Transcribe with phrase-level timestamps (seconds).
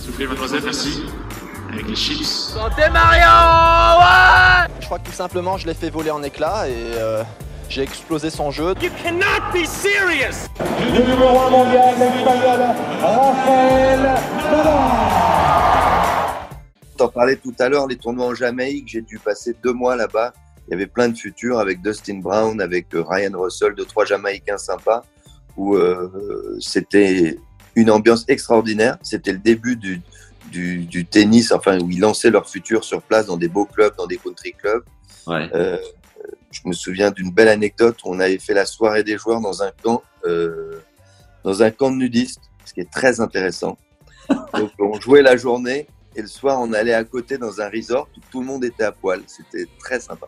[0.00, 1.02] Soufflez votre zèbre, merci.
[1.70, 2.24] Avec les chips.
[2.24, 3.26] Santé Mario
[4.00, 7.22] Ouais Je crois que tout simplement, je l'ai fait voler en éclats et euh,
[7.68, 8.74] j'ai explosé son jeu.
[8.80, 10.48] You cannot be serious
[10.80, 12.60] du numéro 1 mondial, l'espagnol
[13.02, 14.00] Rafael
[14.50, 14.80] Nadal.
[16.96, 20.32] T'en parlais tout à l'heure, les tournois en Jamaïque, j'ai dû passer deux mois là-bas.
[20.66, 24.06] Il y avait plein de futurs avec Dustin Brown, avec euh, Ryan Russell, deux, trois
[24.06, 25.02] Jamaïcains sympas,
[25.58, 27.38] où euh, c'était
[27.80, 28.98] une ambiance extraordinaire.
[29.02, 30.00] C'était le début du,
[30.50, 33.94] du, du, tennis, enfin, où ils lançaient leur futur sur place dans des beaux clubs,
[33.96, 34.84] dans des country clubs.
[35.26, 35.48] Ouais.
[35.54, 35.78] Euh,
[36.50, 39.62] je me souviens d'une belle anecdote où on avait fait la soirée des joueurs dans
[39.62, 40.80] un camp, euh,
[41.44, 43.78] dans un camp de nudistes, ce qui est très intéressant.
[44.54, 48.08] Donc, on jouait la journée et le soir, on allait à côté dans un resort
[48.16, 49.22] où tout le monde était à poil.
[49.26, 50.26] C'était très sympa.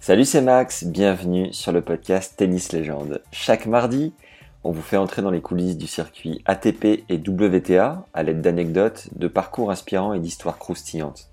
[0.00, 3.22] Salut, c'est Max, bienvenue sur le podcast Tennis Légende.
[3.32, 4.14] Chaque mardi,
[4.62, 9.08] on vous fait entrer dans les coulisses du circuit ATP et WTA à l'aide d'anecdotes,
[9.16, 11.28] de parcours inspirants et d'histoires croustillantes.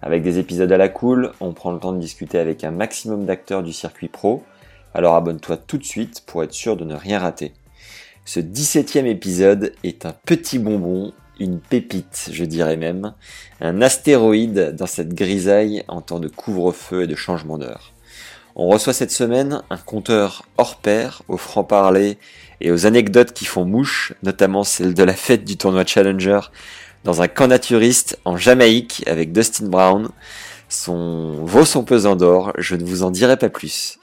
[0.00, 3.24] Avec des épisodes à la cool, on prend le temps de discuter avec un maximum
[3.24, 4.42] d'acteurs du circuit pro,
[4.94, 7.52] alors abonne-toi tout de suite pour être sûr de ne rien rater.
[8.24, 13.14] Ce 17e épisode est un petit bonbon, une pépite, je dirais même,
[13.60, 17.91] un astéroïde dans cette grisaille en temps de couvre-feu et de changement d'heure.
[18.54, 22.18] On reçoit cette semaine un compteur hors pair aux francs-parler
[22.60, 26.40] et aux anecdotes qui font mouche, notamment celle de la fête du tournoi Challenger
[27.04, 30.08] dans un camp naturiste en Jamaïque avec Dustin Brown.
[30.68, 33.98] Son vaut son pesant d'or, je ne vous en dirai pas plus.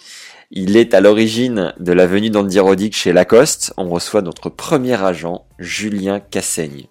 [0.51, 3.71] Il est à l'origine de la venue d'Andy Roddick chez Lacoste.
[3.77, 6.87] On reçoit notre premier agent, Julien Cassaigne.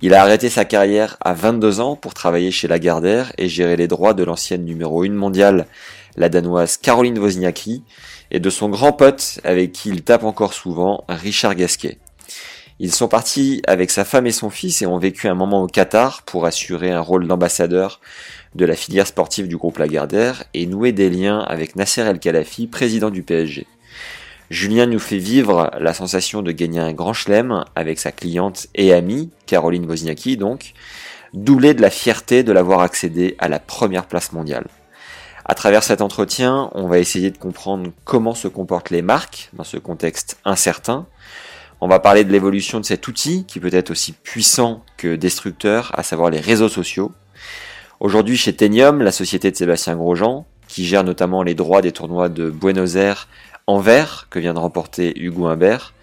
[0.00, 3.88] Il a arrêté sa carrière à 22 ans pour travailler chez Lagardère et gérer les
[3.88, 5.66] droits de l'ancienne numéro 1 mondiale,
[6.18, 7.82] la danoise Caroline Wozniacki,
[8.30, 11.96] et de son grand pote avec qui il tape encore souvent, Richard Gasquet.
[12.80, 15.66] Ils sont partis avec sa femme et son fils et ont vécu un moment au
[15.66, 18.00] Qatar pour assurer un rôle d'ambassadeur
[18.54, 22.66] de la filière sportive du groupe Lagardère et nouer des liens avec Nasser El Khalafi,
[22.66, 23.66] président du PSG.
[24.50, 28.92] Julien nous fait vivre la sensation de gagner un grand chelem avec sa cliente et
[28.92, 30.72] amie, Caroline Wozniacki donc,
[31.34, 34.66] doublé de la fierté de l'avoir accédé à la première place mondiale.
[35.50, 39.64] À travers cet entretien, on va essayer de comprendre comment se comportent les marques dans
[39.64, 41.06] ce contexte incertain.
[41.80, 45.90] On va parler de l'évolution de cet outil qui peut être aussi puissant que destructeur,
[45.98, 47.12] à savoir les réseaux sociaux.
[47.98, 52.28] Aujourd'hui chez Tenium, la société de Sébastien Grosjean, qui gère notamment les droits des tournois
[52.28, 53.26] de Buenos Aires,
[53.66, 55.94] Anvers, que vient de remporter Hugo Humbert.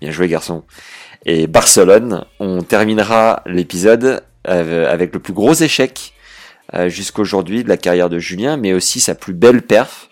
[0.00, 0.64] Bien joué garçon.
[1.26, 2.24] Et Barcelone.
[2.40, 6.13] On terminera l'épisode avec le plus gros échec euh,
[6.86, 10.08] jusqu'aujourd'hui de la carrière de Julien, mais aussi sa plus belle perf.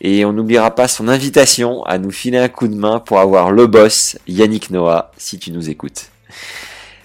[0.00, 3.52] Et on n'oubliera pas son invitation à nous filer un coup de main pour avoir
[3.52, 6.10] le boss, Yannick Noah, si tu nous écoutes.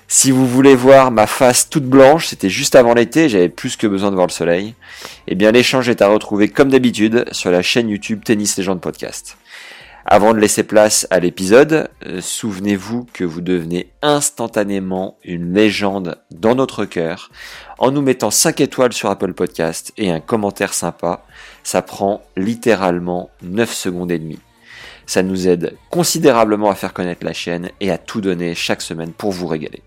[0.10, 3.88] Si vous voulez voir ma face toute blanche, c'était juste avant l'été, j'avais plus que
[3.88, 4.74] besoin de voir le soleil.
[5.28, 9.38] Eh bien, l'échange est à retrouver comme d'habitude sur la chaîne YouTube Tennis Légende Podcast.
[10.10, 16.56] Avant de laisser place à l'épisode, euh, souvenez-vous que vous devenez instantanément une légende dans
[16.56, 17.30] notre cœur
[17.78, 21.26] en nous mettant 5 étoiles sur Apple Podcast et un commentaire sympa.
[21.62, 24.40] Ça prend littéralement 9 secondes et demie.
[25.06, 29.12] Ça nous aide considérablement à faire connaître la chaîne et à tout donner chaque semaine
[29.12, 29.84] pour vous régaler.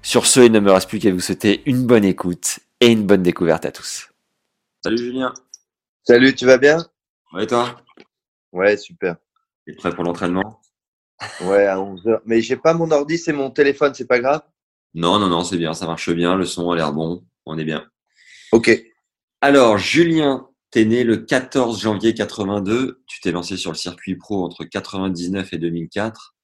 [0.00, 3.04] Sur ce, il ne me reste plus qu'à vous souhaiter une bonne écoute et une
[3.04, 4.08] bonne découverte à tous.
[4.82, 5.34] Salut Julien.
[6.02, 6.78] Salut, tu vas bien?
[7.34, 7.76] Ouais, toi?
[8.52, 9.16] Ouais, super.
[9.66, 10.60] T'es prêt pour l'entraînement?
[11.42, 12.20] Ouais, à 11h.
[12.26, 14.42] Mais j'ai pas mon ordi, c'est mon téléphone, c'est pas grave?
[14.94, 17.64] Non, non, non, c'est bien, ça marche bien, le son a l'air bon, on est
[17.64, 17.86] bien.
[18.52, 18.70] Ok.
[19.40, 24.44] Alors, Julien, t'es né le 14 janvier 82, tu t'es lancé sur le circuit pro
[24.44, 26.34] entre 99 et 2004.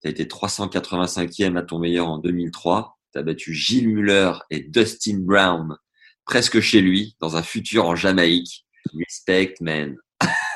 [0.00, 2.98] Tu as été 385e à ton meilleur en 2003.
[3.12, 5.76] Tu as battu Gilles Muller et Dustin Brown
[6.24, 8.66] presque chez lui dans un futur en Jamaïque.
[8.94, 9.96] Respect, man.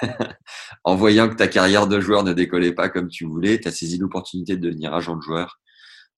[0.85, 3.73] en voyant que ta carrière de joueur ne décollait pas comme tu voulais, tu as
[3.73, 5.61] saisi l'opportunité de devenir agent de joueur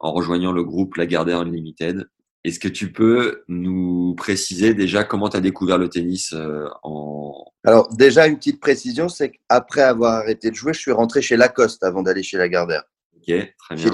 [0.01, 2.09] en rejoignant le groupe Lagardère Unlimited.
[2.45, 7.35] Est-ce que tu peux nous préciser déjà comment tu as découvert le tennis euh, en...
[7.65, 11.37] Alors déjà, une petite précision, c'est qu'après avoir arrêté de jouer, je suis rentré chez
[11.37, 12.85] Lacoste avant d'aller chez Lagardère.
[13.17, 13.35] Ok.
[13.59, 13.93] très bien.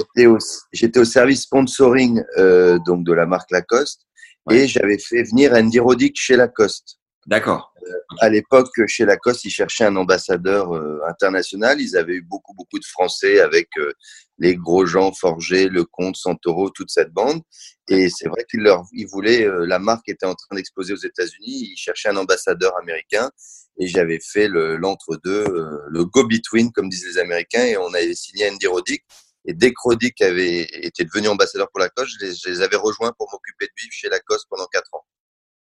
[0.72, 4.02] J'étais au, service sponsoring euh, donc de la marque Lacoste
[4.50, 6.98] et j'avais fait venir Andy Roddick chez Lacoste.
[7.26, 7.73] D'accord.
[7.86, 11.80] Euh, à l'époque, chez Lacoste, ils cherchaient un ambassadeur euh, international.
[11.80, 13.92] Ils avaient eu beaucoup, beaucoup de Français avec euh,
[14.38, 17.42] les gros gens Forger, Lecomte, Santoro, toute cette bande.
[17.88, 21.70] Et c'est vrai qu'ils leur, ils voulaient, la marque était en train d'exposer aux États-Unis.
[21.72, 23.30] Ils cherchaient un ambassadeur américain.
[23.78, 25.44] Et j'avais fait l'entre-deux,
[25.88, 27.64] le go-between, comme disent les Américains.
[27.64, 29.04] Et on avait signé Andy Roddick.
[29.44, 32.76] Et dès que Roddick avait été devenu ambassadeur pour Lacoste, je les, je les avais
[32.76, 35.04] rejoints pour m'occuper de vivre chez Lacoste pendant quatre ans.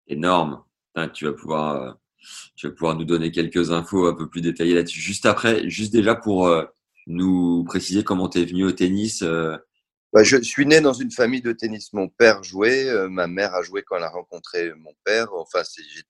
[0.06, 0.62] Énorme.
[1.12, 1.96] tu vas pouvoir,
[2.56, 5.00] tu vas pouvoir nous donner quelques infos un peu plus détaillées là-dessus.
[5.00, 6.52] Juste après, juste déjà pour
[7.06, 9.22] nous préciser comment tu es venu au tennis.
[10.12, 11.92] Bah, je suis né dans une famille de tennis.
[11.92, 15.26] Mon père jouait, ma mère a joué quand elle a rencontré mon père.
[15.34, 15.62] Enfin,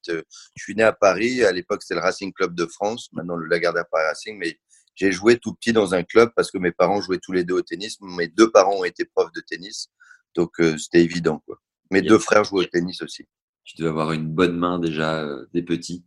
[0.06, 0.22] je
[0.58, 1.42] suis né à Paris.
[1.42, 3.08] À l'époque, c'était le Racing Club de France.
[3.12, 4.36] Maintenant, le Lagardère Paris Racing.
[4.36, 4.60] Mais
[4.94, 7.54] j'ai joué tout petit dans un club parce que mes parents jouaient tous les deux
[7.54, 7.98] au tennis.
[8.02, 9.88] Mes deux parents ont été profs de tennis.
[10.34, 11.42] Donc, c'était évident.
[11.46, 11.58] Quoi.
[11.90, 13.24] Mes deux frères jouaient au tennis aussi.
[13.64, 16.04] Tu dois avoir une bonne main déjà des petits.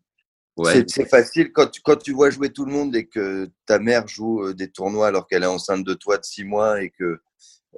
[0.57, 0.83] Ouais.
[0.87, 4.07] C'est facile quand tu, quand tu vois jouer tout le monde et que ta mère
[4.07, 7.19] joue des tournois alors qu'elle est enceinte de toi de six mois et que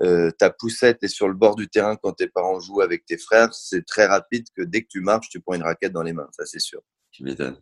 [0.02, 3.18] euh, ta poussette est sur le bord du terrain quand tes parents jouent avec tes
[3.18, 6.14] frères, c'est très rapide que dès que tu marches, tu prends une raquette dans les
[6.14, 6.82] mains, ça c'est sûr.
[7.12, 7.60] Tu m'étonnes.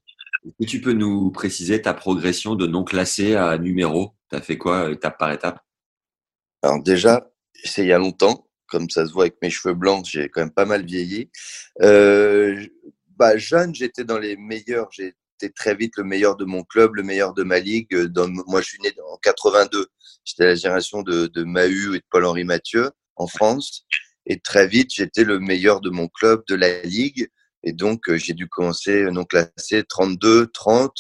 [0.68, 4.14] tu peux nous préciser ta progression de non classé à numéro?
[4.30, 5.60] Tu as fait quoi étape par étape?
[6.62, 7.31] Alors déjà,
[7.64, 10.42] c'est il y a longtemps, comme ça se voit avec mes cheveux blancs, j'ai quand
[10.42, 11.30] même pas mal vieilli.
[11.81, 12.66] Euh,
[13.18, 15.16] bah, jeune, j'étais dans les meilleurs, j'ai
[15.56, 17.96] très vite le meilleur de mon club, le meilleur de ma ligue.
[18.06, 19.88] Dans, moi, je suis né en 82.
[20.25, 23.86] J'étais la génération de, de et de Paul-Henri Mathieu en France.
[24.25, 27.30] Et très vite, j'étais le meilleur de mon club, de la ligue.
[27.64, 30.94] Et donc, euh, j'ai dû commencer non classé 32, 30,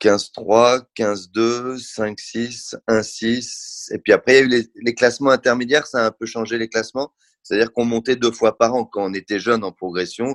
[0.00, 3.94] 15-3, 15-2, 5-6, 1-6.
[3.94, 5.86] Et puis après, il y a eu les, les, classements intermédiaires.
[5.86, 7.12] Ça a un peu changé les classements.
[7.42, 10.34] C'est-à-dire qu'on montait deux fois par an quand on était jeune en progression.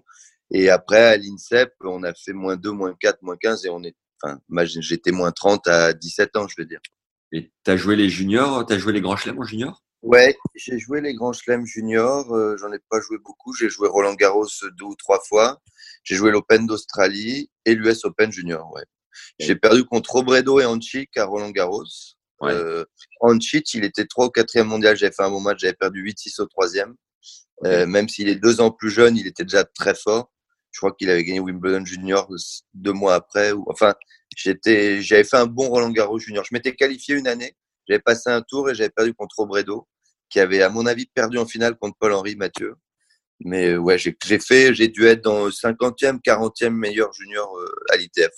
[0.52, 3.84] Et après, à l'INSEP, on a fait moins 2, moins 4, moins 15 et on
[3.84, 6.80] est, enfin, j'étais moins 30 à 17 ans, je veux dire.
[7.32, 10.36] Et tu as joué les juniors, tu as joué les grands chelems en junior Ouais,
[10.56, 14.16] j'ai joué les grands chelems juniors, euh, j'en ai pas joué beaucoup, j'ai joué Roland
[14.16, 14.48] Garros
[14.78, 15.62] deux ou trois fois,
[16.04, 18.84] j'ai joué l'Open d'Australie et l'US Open junior, ouais.
[19.40, 21.86] J'ai perdu contre Robredo et Anchik à Roland Garros.
[22.42, 22.52] Ouais.
[22.54, 22.86] Euh,
[23.74, 26.46] il était 3 au 4 mondial, j'avais fait un bon match, j'avais perdu 8-6 au
[26.48, 26.96] troisième.
[27.66, 30.32] Euh, même s'il est deux ans plus jeune, il était déjà très fort.
[30.72, 32.28] Je crois qu'il avait gagné Wimbledon Junior
[32.74, 33.52] deux mois après.
[33.52, 33.94] Ou, enfin,
[34.36, 36.44] j'étais, j'avais fait un bon Roland Garros Junior.
[36.44, 37.56] Je m'étais qualifié une année.
[37.88, 39.88] J'avais passé un tour et j'avais perdu contre Obredo,
[40.30, 42.76] qui avait, à mon avis, perdu en finale contre Paul-Henri Mathieu.
[43.44, 47.98] Mais ouais, j'ai, j'ai fait, j'ai dû être dans 50e, 40e meilleur junior euh, à
[47.98, 48.32] l'ITF.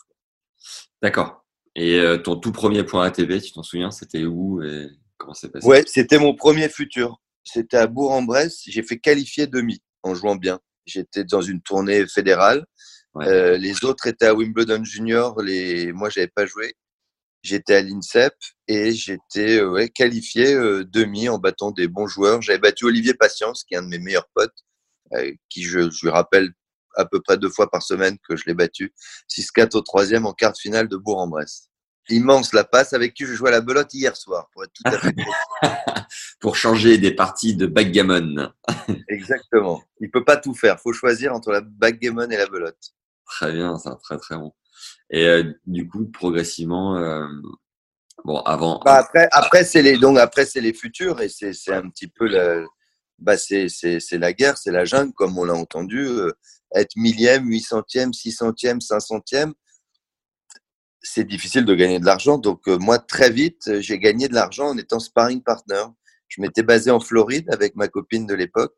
[1.01, 1.43] D'accord.
[1.75, 5.49] Et euh, ton tout premier point ATV, tu t'en souviens, c'était où et comment c'est
[5.49, 5.65] passé?
[5.67, 7.19] Ouais, c'était mon premier futur.
[7.43, 8.61] C'était à Bourg-en-Bresse.
[8.67, 10.59] J'ai fait qualifier demi en jouant bien.
[10.85, 12.65] J'étais dans une tournée fédérale.
[13.17, 15.41] Euh, les autres étaient à Wimbledon Junior.
[15.41, 15.91] Les...
[15.91, 16.75] Moi, j'avais pas joué.
[17.41, 18.33] J'étais à l'INSEP
[18.67, 22.41] et j'étais euh, ouais, qualifié demi en battant des bons joueurs.
[22.41, 24.63] J'avais battu Olivier Patience, qui est un de mes meilleurs potes,
[25.49, 26.53] qui je, je lui rappelle
[26.95, 28.93] à peu près deux fois par semaine que je l'ai battu.
[29.29, 31.69] 6-4 au troisième en quart de finale de Bourg-en-Bresse
[32.09, 34.83] immense la passe avec qui je jouais à la belote hier soir, pour être tout
[34.85, 35.15] à fait
[36.39, 38.51] Pour changer des parties de backgammon.
[39.07, 39.81] Exactement.
[39.99, 40.79] Il peut pas tout faire.
[40.79, 42.93] faut choisir entre la backgammon et la belote.
[43.25, 44.53] Très bien, c'est très très bon.
[45.09, 47.25] Et euh, du coup, progressivement, euh,
[48.25, 48.81] bon, avant.
[48.83, 52.07] Bah après, après c'est les donc après c'est les futurs et c'est c'est un petit
[52.07, 52.63] peu la,
[53.23, 53.67] bah c'est
[54.11, 56.05] la guerre, c'est la jungle comme on l'a entendu.
[56.05, 56.31] Euh,
[56.75, 59.53] être millième, huit centième, six centième, cinq centième,
[61.01, 62.37] c'est difficile de gagner de l'argent.
[62.37, 65.83] Donc euh, moi, très vite, euh, j'ai gagné de l'argent en étant sparring partner.
[66.27, 68.75] Je m'étais basé en Floride avec ma copine de l'époque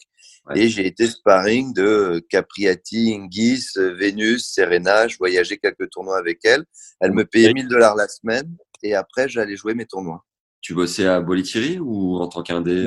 [0.53, 5.07] et j'ai été sparring de Capriati, Ingis, Vénus, Serena.
[5.07, 6.65] Je voyageais quelques tournois avec elle.
[6.99, 10.25] Elle me payait 1000 dollars la semaine et après, j'allais jouer mes tournois.
[10.59, 12.85] Tu bossais à Bolitieri ou en tant qu'indé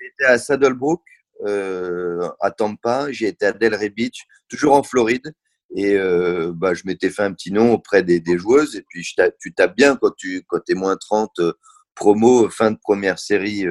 [0.00, 1.02] J'étais à Saddlebrook,
[1.44, 3.10] euh, à Tampa.
[3.10, 5.32] J'ai été à Delray Beach, toujours en Floride.
[5.76, 8.76] Et euh, bah, je m'étais fait un petit nom auprès des, joueuses.
[8.76, 9.06] Et puis,
[9.38, 11.52] tu tapes bien quand tu quand es moins 30 euh,
[11.94, 13.66] promo, fin de première série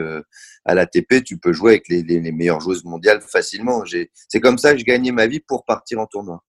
[0.63, 3.83] à l'ATP, tu peux jouer avec les, les, meilleures joueuses mondiales facilement.
[4.27, 6.43] C'est comme ça que je gagnais ma vie pour partir en tournoi.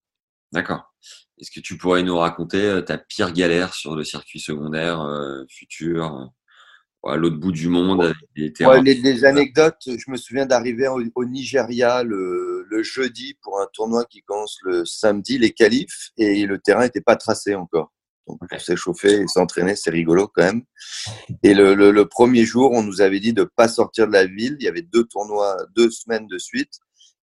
[0.52, 0.92] D'accord.
[1.38, 5.02] Est-ce que tu pourrais nous raconter ta pire galère sur le circuit secondaire
[5.48, 6.30] futur
[7.04, 8.82] à l'autre bout du monde avec des terrains.
[8.82, 13.66] Ouais, les, anecdotes, je me souviens d'arriver au, au, Nigeria le, le, jeudi pour un
[13.72, 17.92] tournoi qui commence le samedi, les qualifs, et le terrain n'était pas tracé encore.
[18.26, 20.62] Donc, pour s'échauffer et s'entraîner, c'est rigolo quand même.
[21.42, 24.26] Et le, le, le, premier jour, on nous avait dit de pas sortir de la
[24.26, 24.56] ville.
[24.60, 26.78] Il y avait deux tournois, deux semaines de suite,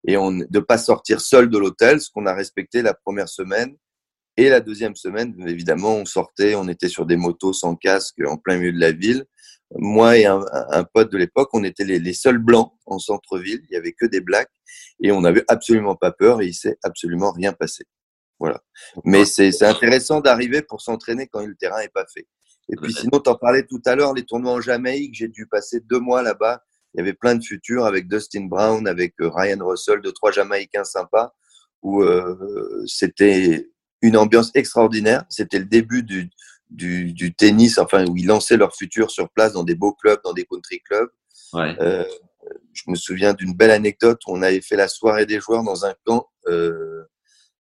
[0.06, 3.76] et on de pas sortir seul de l'hôtel, ce qu'on a respecté la première semaine.
[4.38, 8.36] Et la deuxième semaine, évidemment, on sortait, on était sur des motos sans casque en
[8.36, 9.24] plein milieu de la ville.
[9.74, 13.60] Moi et un, un pote de l'époque, on était les, les, seuls blancs en centre-ville.
[13.68, 14.52] Il y avait que des blacks
[15.00, 17.84] et on n'avait absolument pas peur et il s'est absolument rien passé.
[18.38, 18.60] Voilà.
[19.04, 22.26] Mais c'est intéressant d'arriver pour s'entraîner quand le terrain est pas fait.
[22.68, 25.80] Et puis sinon, t'en parlais tout à l'heure, les tournois en Jamaïque, j'ai dû passer
[25.80, 26.62] deux mois là-bas.
[26.94, 30.32] Il y avait plein de futurs avec Dustin Brown, avec euh, Ryan Russell, deux trois
[30.32, 31.34] Jamaïcains sympas,
[31.82, 33.70] où euh, c'était
[34.02, 35.24] une ambiance extraordinaire.
[35.28, 36.30] C'était le début du,
[36.70, 40.20] du, du, tennis, enfin où ils lançaient leur futur sur place dans des beaux clubs,
[40.24, 41.10] dans des country clubs.
[41.52, 41.76] Ouais.
[41.80, 42.04] Euh,
[42.72, 45.84] je me souviens d'une belle anecdote où on avait fait la soirée des joueurs dans
[45.84, 46.28] un camp.
[46.48, 47.04] Euh,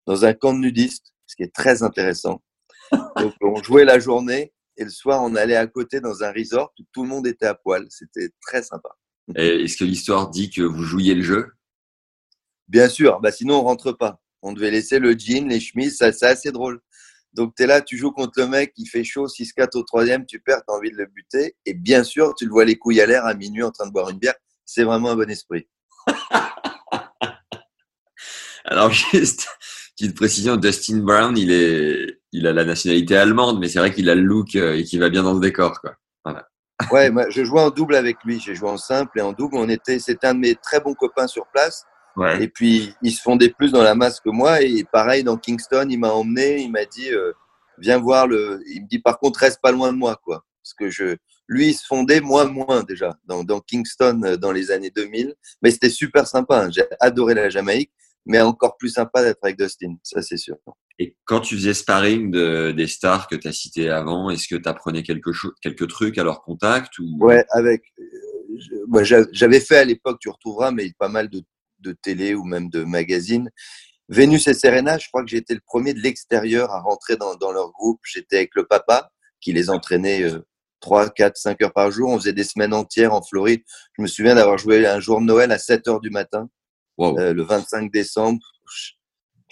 [0.06, 2.42] dans un camp de nudistes, ce qui est très intéressant.
[3.16, 6.72] Donc, on jouait la journée et le soir, on allait à côté dans un resort
[6.78, 7.86] où tout le monde était à poil.
[7.90, 8.90] C'était très sympa.
[9.34, 11.48] Est-ce que l'histoire dit que vous jouiez le jeu?
[12.68, 14.20] Bien sûr, bah sinon on rentre pas.
[14.42, 16.80] On devait laisser le jean, les chemises, ça, c'est assez drôle.
[17.36, 20.24] Donc tu es là, tu joues contre le mec, il fait chaud, 6-4 au troisième,
[20.24, 21.54] tu perds, tu as envie de le buter.
[21.66, 23.92] Et bien sûr, tu le vois les couilles à l'air à minuit en train de
[23.92, 24.36] boire une bière.
[24.64, 25.68] C'est vraiment un bon esprit.
[28.64, 29.48] Alors juste,
[29.96, 34.08] petite précision, Dustin Brown, il est, il a la nationalité allemande, mais c'est vrai qu'il
[34.08, 35.94] a le look et qu'il va bien dans le décor, quoi.
[36.24, 36.48] Voilà.
[36.90, 38.40] Ouais, moi, je jouais en double avec lui.
[38.40, 39.56] J'ai joué en simple et en double.
[39.56, 41.84] On était, c'était un de mes très bons copains sur place.
[42.16, 42.42] Ouais.
[42.42, 44.62] Et puis, il se fondait plus dans la masse que moi.
[44.62, 46.62] Et pareil, dans Kingston, il m'a emmené.
[46.62, 47.32] Il m'a dit, euh,
[47.78, 48.62] viens voir le.
[48.66, 50.44] Il me dit, par contre, reste pas loin de moi, quoi.
[50.62, 54.52] Parce que je, lui, il se fondait, moi moins déjà, dans, dans Kingston euh, dans
[54.52, 55.34] les années 2000.
[55.62, 56.64] Mais c'était super sympa.
[56.64, 56.70] Hein.
[56.72, 57.92] J'ai adoré la Jamaïque
[58.26, 60.56] mais encore plus sympa d'être avec Dustin, ça c'est sûr.
[60.98, 64.56] Et quand tu faisais sparring de, des stars que tu as cités avant, est-ce que
[64.56, 67.16] tu apprenais quelque chose, quelques trucs à leur contact ou...
[67.20, 67.82] Ouais, avec.
[67.98, 71.42] Euh, moi, j'avais fait à l'époque, tu retrouveras, mais pas mal de,
[71.80, 73.50] de télé ou même de magazines.
[74.08, 77.52] Vénus et Serena, je crois que j'étais le premier de l'extérieur à rentrer dans, dans
[77.52, 78.00] leur groupe.
[78.04, 80.46] J'étais avec le papa qui les entraînait euh,
[80.80, 82.10] 3, 4, 5 heures par jour.
[82.10, 83.62] On faisait des semaines entières en Floride.
[83.96, 86.48] Je me souviens d'avoir joué un jour de Noël à 7 heures du matin.
[86.98, 87.18] Wow.
[87.18, 88.40] Euh, le 25 décembre,
[88.72, 88.92] je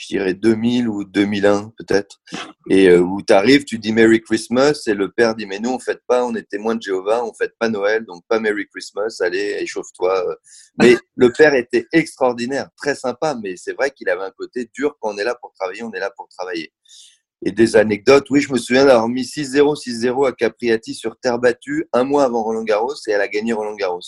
[0.09, 2.21] dirais 2000 ou 2001 peut-être,
[2.69, 5.71] et euh, où tu arrives, tu dis Merry Christmas, et le père dit mais nous
[5.71, 8.67] on fête pas, on est témoins de Jéhovah, on fête pas Noël, donc pas Merry
[8.67, 10.37] Christmas, allez échauffe-toi.
[10.81, 14.97] Mais le père était extraordinaire, très sympa, mais c'est vrai qu'il avait un côté dur
[15.01, 16.73] quand on est là pour travailler, on est là pour travailler.
[17.47, 21.39] Et des anecdotes, oui, je me souviens d'avoir mis 6-0, 6-0 à Capriati sur terre
[21.39, 24.01] battue un mois avant Roland Garros, et elle a gagné Roland Garros.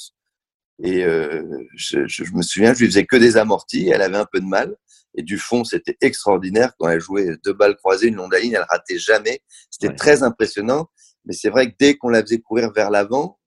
[0.83, 1.43] Et euh,
[1.75, 3.89] je, je, me souviens, je lui faisais que des amortis.
[3.89, 4.77] Elle avait un peu de mal.
[5.17, 8.67] Et du fond, c'était extraordinaire quand elle jouait deux balles croisées, une longue ligne, elle
[8.69, 9.41] ratait jamais.
[9.71, 9.97] C'était Ouais.
[9.97, 10.89] très impressionnant.
[11.25, 13.39] Mais c'est vrai que dès qu'on la faisait courir vers l'avant,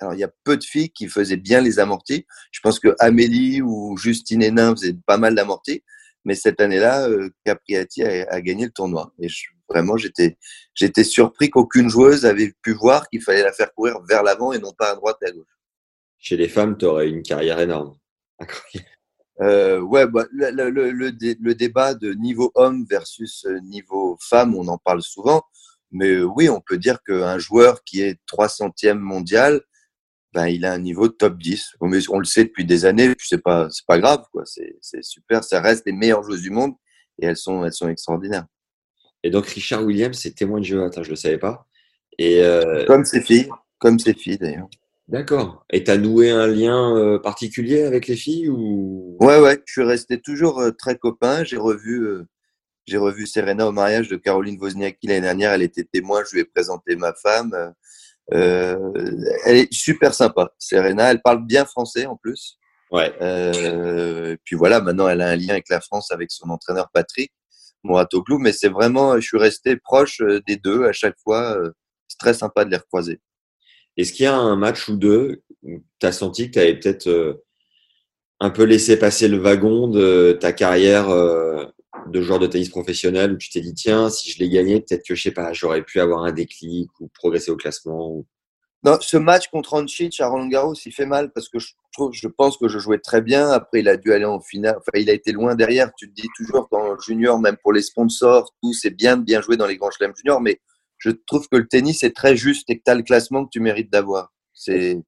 [0.00, 2.26] alors il y a peu de filles qui faisaient bien les amortis.
[2.52, 5.82] Je pense que Amélie ou Justine Hénin faisaient pas mal d'amortis.
[6.24, 9.12] Mais cette année-là, euh, Capriati a, a gagné le tournoi.
[9.18, 10.36] Et je, vraiment, j'étais,
[10.74, 14.58] j'étais surpris qu'aucune joueuse avait pu voir qu'il fallait la faire courir vers l'avant et
[14.58, 15.46] non pas à droite et à gauche.
[16.18, 17.96] Chez les femmes, tu aurais une carrière énorme.
[18.38, 18.88] Incroyable.
[19.40, 23.58] Euh, ouais, bah, le, le, le, le, dé- le débat de niveau homme versus euh,
[23.60, 25.42] niveau femme, on en parle souvent.
[25.92, 29.62] Mais euh, oui, on peut dire qu'un joueur qui est 300e mondial,
[30.34, 31.72] ben, il a un niveau top 10.
[31.80, 34.42] Bon, Mais on le sait depuis des années, c'est pas, c'est pas grave, quoi.
[34.46, 35.42] C'est, c'est super.
[35.42, 36.74] Ça reste les meilleures joueuses du monde
[37.20, 38.46] et elles sont, elles sont extraordinaires.
[39.22, 40.86] Et donc, Richard Williams, c'est témoin de Jéhovah.
[40.86, 41.66] Attends, je le savais pas.
[42.18, 44.68] Et euh, Comme ses filles, comme ses filles d'ailleurs.
[45.10, 45.64] D'accord.
[45.70, 49.16] Et t'as noué un lien euh, particulier avec les filles ou?
[49.20, 51.44] Ouais, ouais, je suis resté toujours euh, très copain.
[51.44, 52.26] J'ai revu, euh,
[52.86, 55.52] j'ai revu Serena au mariage de Caroline Wozniacki l'année dernière.
[55.52, 56.22] Elle était témoin.
[56.24, 57.74] Je lui ai présenté ma femme.
[58.32, 58.76] Euh,
[59.44, 61.10] elle est super sympa, Serena.
[61.10, 62.58] Elle parle bien français en plus.
[62.90, 63.12] Ouais.
[63.20, 66.88] Euh, et puis voilà, maintenant elle a un lien avec la France, avec son entraîneur
[66.92, 67.32] Patrick
[67.84, 68.38] Mouratoglou.
[68.38, 71.56] Mais c'est vraiment, je suis resté proche des deux à chaque fois.
[72.08, 73.20] C'est très sympa de les recroiser.
[73.96, 76.78] Est-ce qu'il y a un match ou deux où tu as senti que tu avais
[76.78, 77.44] peut-être euh,
[78.40, 81.64] un peu laissé passer le wagon de ta carrière euh,
[82.06, 85.04] de joueur de tennis professionnel où tu t'es dit tiens si je l'ai gagné peut-être
[85.06, 88.24] que je sais pas j'aurais pu avoir un déclic ou progresser au classement.
[88.82, 92.66] Non, ce match contre Ančić à Garros, il fait mal parce que je pense que
[92.66, 93.50] je jouais très bien.
[93.50, 94.78] Après, il a dû aller en finale.
[94.94, 95.92] Il a été loin derrière.
[95.98, 99.42] Tu te dis toujours le junior, même pour les sponsors, tout c'est bien de bien
[99.42, 100.60] jouer dans les grands chelems juniors, mais
[101.00, 103.50] je trouve que le tennis est très juste et que tu as le classement que
[103.50, 104.32] tu mérites d'avoir.
[104.52, 105.02] C'est,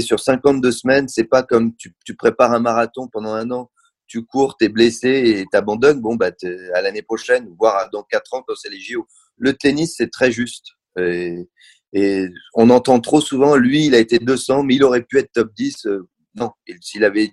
[0.00, 1.08] sur 52 semaines.
[1.08, 3.70] C'est pas comme tu, tu prépares un marathon pendant un an.
[4.08, 6.00] Tu cours, t'es blessé et t'abandonnes.
[6.00, 6.30] Bon, bah,
[6.74, 9.06] à l'année prochaine, voire dans quatre ans quand c'est les JO.
[9.36, 10.72] le tennis, c'est très juste.
[10.98, 11.48] Et,
[11.92, 15.30] et, on entend trop souvent, lui, il a été 200, mais il aurait pu être
[15.32, 15.86] top 10.
[15.86, 17.30] Euh, non, s'il avait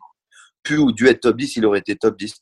[0.62, 2.36] pu ou dû être top 10, il aurait été top 10.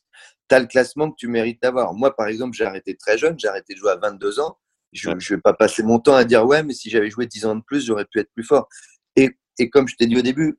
[0.48, 1.94] Tu as le classement que tu mérites d'avoir.
[1.94, 4.58] Moi, par exemple, j'ai arrêté très jeune, j'ai arrêté de jouer à 22 ans.
[4.94, 7.46] Je ne vais pas passer mon temps à dire, ouais, mais si j'avais joué 10
[7.46, 8.68] ans de plus, j'aurais pu être plus fort.
[9.16, 10.58] Et, et comme je t'ai dit au début,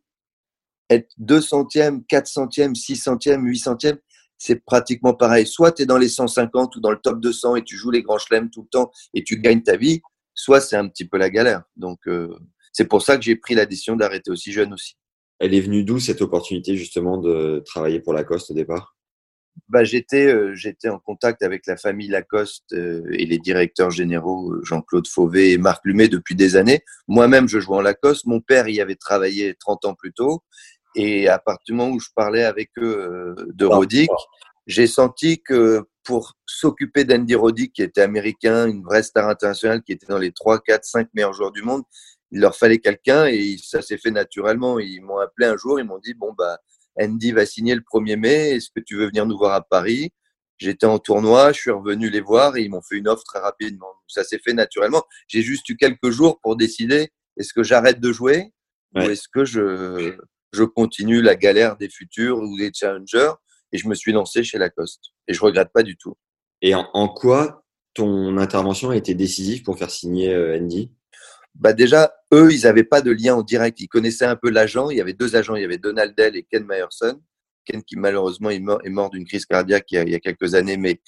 [0.89, 3.97] être 200e, 400e, 600e, 800e,
[4.37, 5.47] c'est pratiquement pareil.
[5.47, 8.03] Soit tu es dans les 150 ou dans le top 200 et tu joues les
[8.03, 10.01] grands chelems tout le temps et tu gagnes ta vie,
[10.33, 11.63] soit c'est un petit peu la galère.
[11.77, 12.37] Donc, euh,
[12.73, 14.95] c'est pour ça que j'ai pris la décision d'arrêter aussi jeune aussi.
[15.39, 18.94] Elle est venue d'où cette opportunité justement de travailler pour Lacoste au départ?
[19.69, 24.53] Bah, j'étais euh, j'étais en contact avec la famille Lacoste euh, et les directeurs généraux
[24.63, 26.81] Jean-Claude Fauvet et Marc Lumet depuis des années.
[27.07, 28.25] Moi-même, je jouais en Lacoste.
[28.25, 30.43] Mon père y avait travaillé 30 ans plus tôt.
[30.95, 34.09] Et à partir du moment où je parlais avec eux de Rodic,
[34.65, 39.91] j'ai senti que pour s'occuper d'Andy Roddick, qui était américain, une vraie star internationale, qui
[39.91, 41.83] était dans les 3, 4, 5 meilleurs joueurs du monde,
[42.31, 44.79] il leur fallait quelqu'un et ça s'est fait naturellement.
[44.79, 46.59] Ils m'ont appelé un jour, ils m'ont dit Bon, bah,
[46.99, 50.11] Andy va signer le 1er mai, est-ce que tu veux venir nous voir à Paris?
[50.57, 53.39] J'étais en tournoi, je suis revenu les voir et ils m'ont fait une offre très
[53.39, 53.87] rapidement.
[54.07, 55.03] Ça s'est fait naturellement.
[55.27, 58.53] J'ai juste eu quelques jours pour décider est-ce que j'arrête de jouer
[58.95, 60.15] ou est-ce que je,
[60.53, 63.33] je continue la galère des futurs ou des challengers?
[63.73, 65.11] Et je me suis lancé chez Lacoste.
[65.27, 66.15] Et je regrette pas du tout.
[66.61, 70.91] Et en, quoi ton intervention a été décisive pour faire signer euh, Andy?
[71.55, 73.79] Bah déjà, eux, ils n'avaient pas de lien en direct.
[73.79, 74.89] Ils connaissaient un peu l'agent.
[74.89, 75.55] Il y avait deux agents.
[75.55, 77.21] Il y avait Donald Dell et Ken Myerson.
[77.65, 80.77] Ken qui malheureusement est mort, mort d'une crise cardiaque il y a, quelques années.
[80.77, 81.01] Mais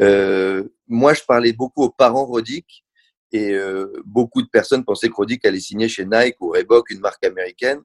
[0.00, 2.84] euh, moi, je parlais beaucoup aux parents Rodic
[3.32, 7.00] et euh, beaucoup de personnes pensaient que Rodic allait signer chez Nike ou Reebok, une
[7.00, 7.80] marque américaine.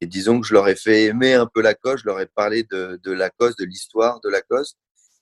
[0.00, 2.64] Et disons que je leur ai fait aimer un peu Lacoste, je leur ai parlé
[2.64, 4.78] de, de Lacoste, de l'histoire de Lacoste.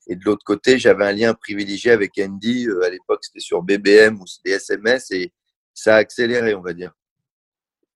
[0.06, 2.66] Et de l'autre côté, j'avais un lien privilégié avec Andy.
[2.66, 5.32] Euh, à l'époque, c'était sur BBM ou c'était SMS et
[5.80, 6.92] ça a accéléré, on va dire.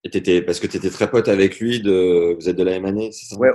[0.03, 2.71] Et étais, parce que tu étais très pote avec lui, de, vous êtes de la
[2.71, 3.37] même année, c'est ça?
[3.37, 3.51] Ouais,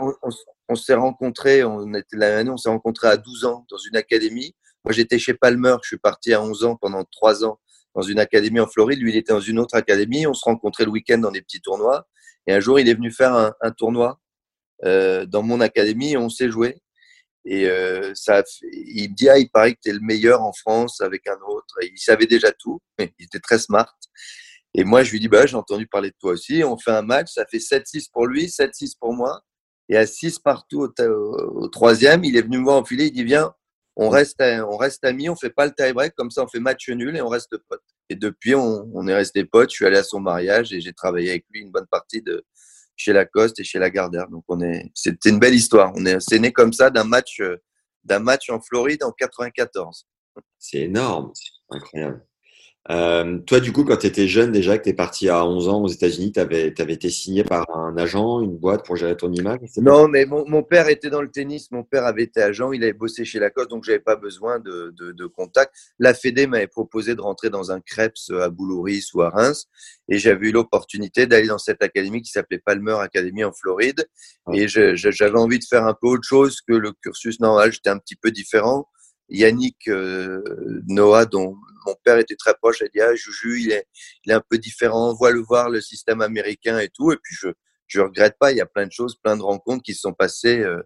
[0.69, 3.77] on, s'est rencontrés, on était la même année, on s'est rencontrés à 12 ans dans
[3.77, 4.55] une académie.
[4.85, 7.59] Moi, j'étais chez Palmer, je suis parti à 11 ans pendant 3 ans
[7.97, 9.01] dans une académie en Floride.
[9.01, 10.27] Lui, il était dans une autre académie.
[10.29, 12.07] On se rencontrait le week-end dans des petits tournois.
[12.47, 14.21] Et un jour, il est venu faire un, tournoi
[14.85, 16.81] euh, dans mon académie et on s'est joué.
[17.45, 20.53] Et euh, ça, il me dit, ah, il paraît que tu es le meilleur en
[20.53, 21.75] France avec un autre.
[21.83, 22.81] il savait déjà tout.
[22.99, 23.95] Il était très smart.
[24.75, 26.63] Et moi, je lui dis, bah, j'ai entendu parler de toi aussi.
[26.65, 29.43] On fait un match, ça fait 7-6 pour lui, 7-6 pour moi.
[29.89, 33.07] Et à 6 partout au, troisième, il est venu me voir enfiler.
[33.07, 33.53] Il dit, viens,
[33.97, 36.89] on reste, on reste amis, on fait pas le tie-break, comme ça on fait match
[36.89, 37.83] nul et on reste potes.
[38.09, 39.71] Et depuis, on, est resté potes.
[39.71, 42.45] Je suis allé à son mariage et j'ai travaillé avec lui une bonne partie de
[43.01, 44.29] chez Lacoste et chez Lagardère.
[44.29, 45.93] Donc, on est, c'était une belle histoire.
[45.97, 47.57] On est, c'est né comme ça d'un match, euh,
[48.05, 50.07] d'un match en Floride en 94.
[50.59, 51.33] C'est énorme.
[51.71, 52.27] Incroyable.
[52.89, 55.69] Euh, toi, du coup, quand tu étais jeune, déjà, que tu es parti à 11
[55.69, 59.31] ans aux États-Unis, tu avais, été signé par un agent, une boîte pour gérer ton
[59.33, 61.71] image Non, mais mon, père était dans le tennis.
[61.71, 64.95] Mon père avait été agent, il avait bossé chez Lacoste, donc j'avais pas besoin de,
[64.97, 65.75] de, contact.
[65.99, 69.67] La Fédé m'avait proposé de rentrer dans un Krebs à Boulouris ou à Reims.
[70.09, 74.07] Et j'avais eu l'opportunité d'aller dans cette académie qui s'appelait Palmer Academy en Floride.
[74.55, 77.73] Et j'avais envie de faire un peu autre chose que le cursus normal.
[77.73, 78.89] J'étais un petit peu différent.
[79.31, 80.43] Yannick euh,
[80.89, 83.87] Noah, dont mon père était très proche, a dit ah Juju, il est,
[84.25, 87.13] il est un peu différent, voit le voir le système américain et tout.
[87.13, 87.49] Et puis je
[87.87, 90.13] je regrette pas, il y a plein de choses, plein de rencontres qui se sont
[90.13, 90.81] passées euh,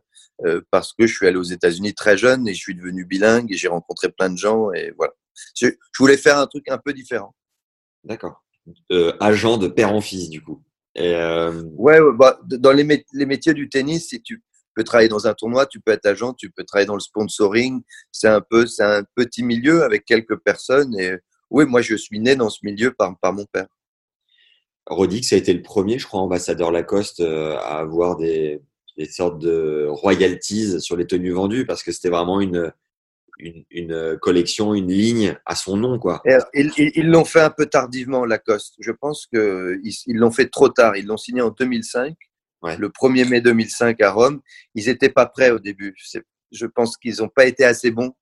[0.47, 3.53] euh, parce que je suis allé aux États-Unis très jeune et je suis devenu bilingue
[3.53, 5.13] et j'ai rencontré plein de gens et voilà.
[5.55, 5.67] Je,
[5.99, 7.35] voulais faire un truc un peu différent.
[8.05, 8.43] D'accord.
[9.21, 10.63] agent de père en fils du coup.
[10.95, 11.15] Et
[11.77, 14.43] Ouais, bah, dans les, les métiers du tennis, si tu
[14.75, 17.83] peux travailler dans un tournoi, tu peux être agent, tu peux travailler dans le sponsoring.
[18.13, 20.99] C'est un peu, c'est un petit milieu avec quelques personnes.
[20.99, 21.15] Et
[21.51, 23.67] oui, moi, je suis né dans ce milieu par, par mon père.
[24.87, 28.61] Rodix a été le premier, je crois, ambassadeur Lacoste euh, à avoir des,
[28.99, 32.71] des sortes de royalties sur les tenues vendues parce que c'était vraiment une,
[33.39, 35.99] une, collection, une ligne à son nom.
[35.99, 36.23] Quoi.
[36.55, 38.75] Ils l'ont fait un peu tardivement, Lacoste.
[38.79, 40.97] Je pense qu'ils l'ont fait trop tard.
[40.97, 42.15] Ils l'ont signé en 2005
[42.79, 44.41] le 1er mai 2005 à Rome.
[44.75, 45.95] Ils n'étaient pas prêts au début.
[46.53, 48.13] Je pense qu'ils n'ont pas été assez bons.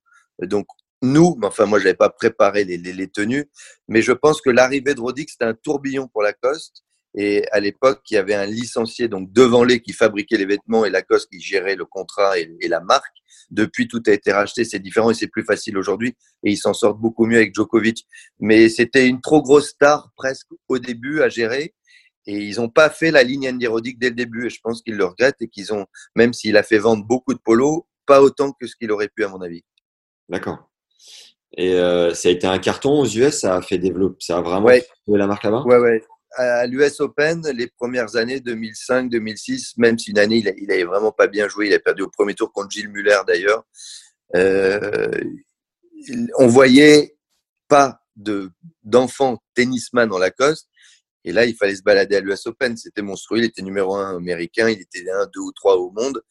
[0.41, 0.67] Donc,
[1.01, 3.49] nous, enfin, moi, je n'avais pas préparé les, tenues,
[3.87, 6.83] mais je pense que l'arrivée de Rodix, c'était un tourbillon pour Lacoste.
[7.15, 10.83] Et à l'époque, il y avait un licencié, donc devant les qui fabriquait les vêtements
[10.83, 13.13] et Lacoste qui gérait le contrat et, et la marque.
[13.51, 16.15] Depuis, tout a été racheté, c'est différent et c'est plus facile aujourd'hui.
[16.43, 18.07] Et ils s'en sortent beaucoup mieux avec Djokovic.
[18.39, 21.75] Mais c'était une trop grosse star presque au début à gérer.
[22.25, 24.45] Et ils n'ont pas fait la ligne Andy dès le début.
[24.47, 27.33] Et je pense qu'ils le regrettent et qu'ils ont, même s'il a fait vendre beaucoup
[27.33, 29.63] de polos, pas autant que ce qu'il aurait pu, à mon avis.
[30.29, 30.69] D'accord.
[31.55, 34.41] Et euh, ça a été un carton aux US, ça a fait développer, ça a
[34.41, 34.81] vraiment Ouais.
[34.81, 35.63] fait la marque là-bas?
[35.65, 36.03] Ouais, ouais.
[36.35, 40.71] À l'US Open, les premières années, 2005, 2006, même si une année, il, a- il
[40.71, 43.63] avait vraiment pas bien joué, il a perdu au premier tour contre Gilles Muller d'ailleurs.
[44.35, 45.11] Euh,
[46.39, 47.15] on voyait
[47.67, 48.49] pas de
[48.83, 50.67] d'enfants tennisman en Lacoste.
[51.25, 52.75] Et là, il fallait se balader à l'US Open.
[52.75, 53.39] C'était monstrueux.
[53.39, 54.69] Il était numéro un américain.
[54.69, 56.21] Il était un, deux ou trois au monde.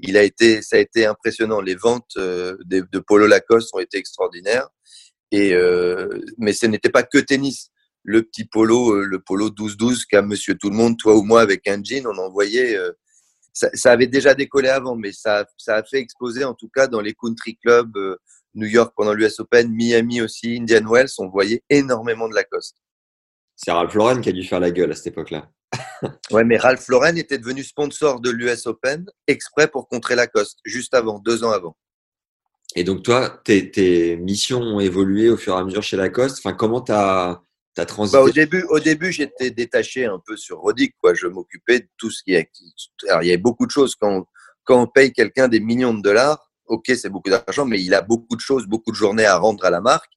[0.00, 1.60] Il a été, ça a été impressionnant.
[1.60, 4.68] Les ventes euh, de, Polo Lacoste ont été extraordinaires.
[5.30, 6.08] Et euh,
[6.38, 7.70] mais ce n'était pas que tennis.
[8.02, 11.42] Le petit polo, euh, le polo 12-12 qu'a Monsieur Tout le Monde, toi ou moi,
[11.42, 12.76] avec un jean, on en voyait.
[12.76, 12.92] euh,
[13.52, 17.00] ça, avait déjà décollé avant, mais ça, ça a fait exploser en tout cas dans
[17.00, 17.92] les country clubs,
[18.54, 22.76] New York pendant l'US Open, Miami aussi, Indian Wells, on voyait énormément de Lacoste.
[23.62, 25.50] C'est Ralph Lauren qui a dû faire la gueule à cette époque-là.
[26.30, 30.94] Ouais, mais Ralph Lauren était devenu sponsor de l'US Open exprès pour contrer Lacoste, juste
[30.94, 31.76] avant, deux ans avant.
[32.74, 36.38] Et donc toi, tes, tes missions ont évolué au fur et à mesure chez Lacoste?
[36.38, 37.42] Enfin, comment t'as
[37.76, 38.16] as transité?
[38.16, 41.12] Bah, au début, au début, j'étais détaché un peu sur Rodic, quoi.
[41.12, 42.50] Je m'occupais de tout ce qui est.
[43.08, 44.24] Alors, il y avait beaucoup de choses quand on,
[44.64, 46.49] quand on paye quelqu'un des millions de dollars.
[46.70, 49.64] Ok, c'est beaucoup d'argent, mais il a beaucoup de choses, beaucoup de journées à rendre
[49.64, 50.12] à la marque.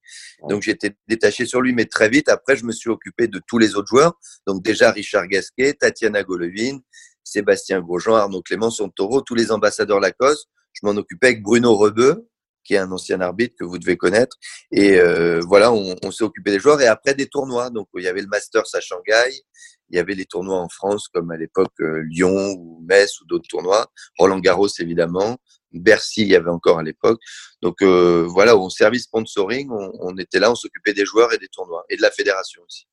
[0.47, 3.57] Donc, j'étais détaché sur lui, mais très vite, après, je me suis occupé de tous
[3.57, 4.13] les autres joueurs.
[4.45, 6.77] Donc, déjà, Richard Gasquet, Tatiana Golovin,
[7.23, 10.47] Sébastien Grosjean, Arnaud Clément, Taureau, tous les ambassadeurs Lacoste.
[10.73, 12.27] Je m'en occupais avec Bruno Rebeu,
[12.63, 14.37] qui est un ancien arbitre que vous devez connaître.
[14.71, 17.71] Et euh, voilà, on, on s'est occupé des joueurs et après des tournois.
[17.71, 19.31] Donc il y avait le Masters à Shanghai,
[19.89, 23.25] il y avait les tournois en France comme à l'époque euh, Lyon ou Metz ou
[23.25, 23.87] d'autres tournois.
[24.17, 25.37] Roland Garros évidemment,
[25.73, 27.19] Bercy il y avait encore à l'époque.
[27.61, 31.37] Donc euh, voilà, on service sponsoring, on, on était là, on s'occupait des joueurs et
[31.37, 32.87] des tournois et de la fédération aussi.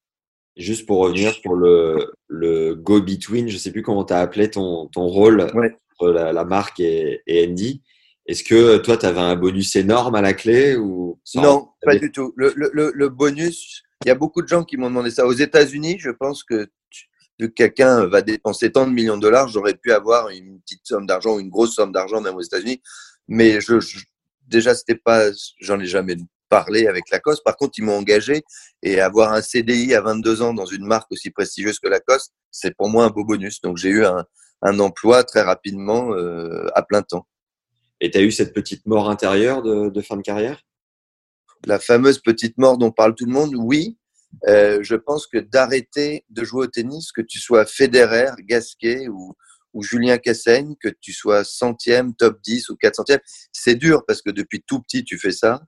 [0.56, 4.88] Juste pour revenir sur le, le go-between, je sais plus comment tu as appelé ton,
[4.88, 5.76] ton rôle Ouais.
[5.98, 7.82] entre la, la marque et, et Andy.
[8.26, 12.12] Est-ce que toi, tu avais un bonus énorme à la clé ou Non, pas du
[12.12, 12.32] tout.
[12.36, 15.26] Le, le, le, le bonus, il y a beaucoup de gens qui m'ont demandé ça.
[15.26, 17.06] Aux États-Unis, je pense que tu-
[17.40, 20.82] vu que quelqu'un va dépenser tant de millions de dollars, j'aurais pu avoir une petite
[20.84, 22.80] somme d'argent ou une grosse somme d'argent même aux États-Unis.
[23.28, 23.98] Mais je, je-
[24.46, 25.26] déjà, c'était pas,
[25.60, 26.16] j'en ai jamais
[26.48, 27.42] parlé avec Lacoste.
[27.44, 28.42] Par contre, ils m'ont engagé
[28.82, 32.74] et avoir un CDI à 22 ans dans une marque aussi prestigieuse que Lacoste, c'est
[32.76, 33.60] pour moi un beau bonus.
[33.60, 34.24] Donc, j'ai eu un,
[34.62, 37.26] un emploi très rapidement euh, à plein temps.
[38.00, 40.60] Et tu as eu cette petite mort intérieure de, de fin de carrière?
[41.66, 43.98] La fameuse petite mort dont parle tout le monde, oui.
[44.46, 49.34] Euh, je pense que d'arrêter de jouer au tennis, que tu sois Federer, Gasquet ou,
[49.80, 53.20] Julien Cassaigne, que tu sois centième, top 10 ou 400e,
[53.52, 55.62] c'est dur parce que depuis tout petit, tu fais ça.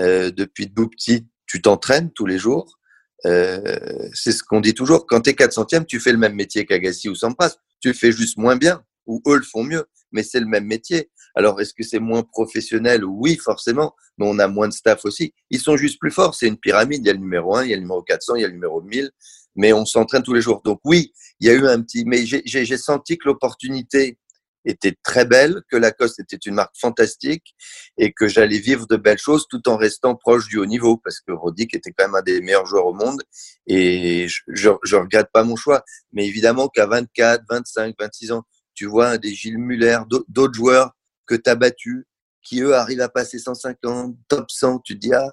[0.00, 2.76] Euh, depuis tout petit, tu t'entraînes tous les jours.
[3.24, 5.06] Euh, c'est ce qu'on dit toujours.
[5.06, 7.56] Quand tu es 400e, tu fais le même métier qu'Agassi ou Sampras.
[7.80, 11.10] Tu fais juste moins bien ou eux le font mieux, mais c'est le même métier.
[11.36, 13.04] Alors, est-ce que c'est moins professionnel?
[13.04, 15.34] Oui, forcément, mais on a moins de staff aussi.
[15.50, 16.34] Ils sont juste plus forts.
[16.34, 17.02] C'est une pyramide.
[17.04, 18.48] Il y a le numéro 1, il y a le numéro 400, il y a
[18.48, 19.10] le numéro 1000,
[19.54, 20.62] mais on s'entraîne tous les jours.
[20.64, 22.04] Donc oui, il y a eu un petit...
[22.06, 24.18] Mais j'ai- senti que l'opportunité
[24.64, 27.54] était très belle, que Lacoste était une marque fantastique
[27.98, 31.20] et que j'allais vivre de belles choses tout en restant proche du haut niveau parce
[31.20, 33.22] que Roddick était quand même un des meilleurs joueurs au monde
[33.68, 35.84] et je, je regrette pas mon choix.
[36.12, 38.42] Mais évidemment qu'à 24, 25, 26 ans,
[38.74, 40.95] tu vois des Gilles Muller, d'au- d'autres joueurs
[41.26, 41.56] que tu as
[42.42, 45.32] qui eux arrivent à passer 150, top 100, tu dis, ah,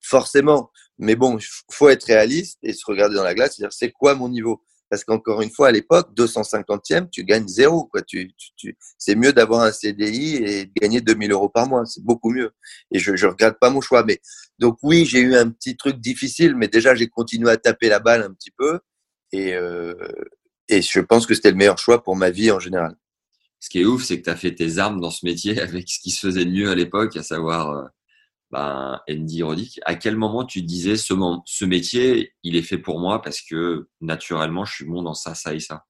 [0.00, 0.70] forcément.
[0.98, 1.38] Mais bon,
[1.70, 4.62] faut être réaliste et se regarder dans la glace, c'est-à-dire, c'est quoi mon niveau?
[4.88, 7.86] Parce qu'encore une fois, à l'époque, 250e, tu gagnes zéro.
[7.86, 8.02] Quoi.
[8.02, 8.78] Tu, tu, tu...
[8.98, 11.84] C'est mieux d'avoir un CDI et de gagner 2000 euros par mois.
[11.86, 12.52] C'est beaucoup mieux.
[12.92, 14.04] Et je ne regrette pas mon choix.
[14.04, 14.20] Mais
[14.60, 17.98] donc oui, j'ai eu un petit truc difficile, mais déjà, j'ai continué à taper la
[17.98, 18.78] balle un petit peu.
[19.32, 19.94] Et, euh,
[20.68, 22.96] et je pense que c'était le meilleur choix pour ma vie en général.
[23.66, 25.88] Ce qui est ouf, c'est que tu as fait tes armes dans ce métier avec
[25.88, 27.84] ce qui se faisait de mieux à l'époque, à savoir euh,
[28.52, 29.80] ben, Andy Roddick.
[29.84, 34.64] À quel moment tu disais ce, métier, il est fait pour moi parce que naturellement,
[34.64, 35.84] je suis bon dans ça, ça et ça?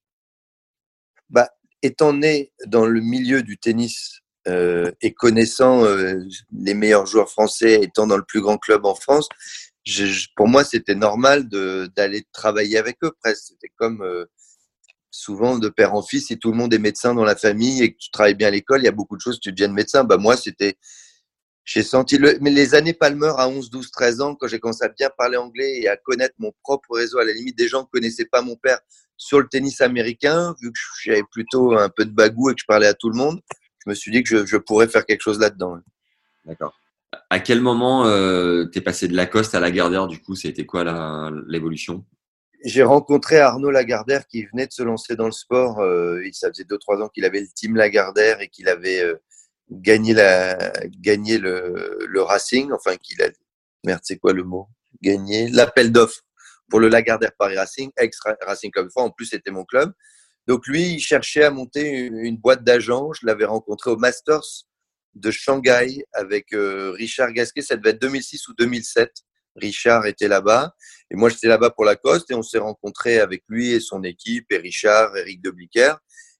[1.28, 1.50] Bah,
[1.82, 6.18] Étant né dans le milieu du tennis euh, et connaissant euh,
[6.52, 9.28] les meilleurs joueurs français, étant dans le plus grand club en France,
[10.34, 13.48] pour moi, c'était normal d'aller travailler avec eux presque.
[13.48, 14.02] C'était comme
[15.10, 17.92] souvent de père en fils, si tout le monde est médecin dans la famille et
[17.92, 20.04] que tu travailles bien à l'école, il y a beaucoup de choses, tu deviens médecin.
[20.04, 20.76] Bah, moi, c'était.
[21.64, 24.84] J'ai senti le, mais les années Palmer à 11, 12, 13 ans, quand j'ai commencé
[24.84, 27.80] à bien parler anglais et à connaître mon propre réseau, à la limite des gens
[27.80, 28.78] ne connaissaient pas mon père
[29.16, 32.66] sur le tennis américain, vu que j'avais plutôt un peu de bagou et que je
[32.66, 33.40] parlais à tout le monde,
[33.84, 35.78] je me suis dit que je, je pourrais faire quelque chose là-dedans.
[36.44, 36.72] D'accord.
[37.30, 40.84] À quel moment euh, t'es passé de Lacoste à Lagardère Du coup, c'était quoi
[41.46, 42.04] l'évolution?
[42.64, 45.80] J'ai rencontré Arnaud Lagardère qui venait de se lancer dans le sport.
[45.80, 49.16] Euh, ça faisait 2-3 ans qu'il avait le team Lagardère et qu'il avait euh,
[49.70, 53.28] gagné, la, gagné le, le Racing, enfin qu'il a
[53.84, 54.68] merde, c'est quoi le mot?
[55.02, 56.22] Gagné l'appel d'offres
[56.68, 59.92] pour le Lagardère Paris Racing, ex Racing Club En plus, c'était mon club.
[60.46, 63.12] Donc lui, il cherchait à monter une, boîte d'agents.
[63.12, 64.64] Je l'avais rencontré au Masters
[65.14, 67.62] de Shanghai avec euh, Richard Gasquet.
[67.62, 69.10] Ça devait être 2006 ou 2007.
[69.56, 70.74] Richard était là-bas
[71.10, 74.46] et moi j'étais là-bas pour Lacoste et on s'est rencontré avec lui et son équipe
[74.50, 75.94] et Richard, Eric Debliquer.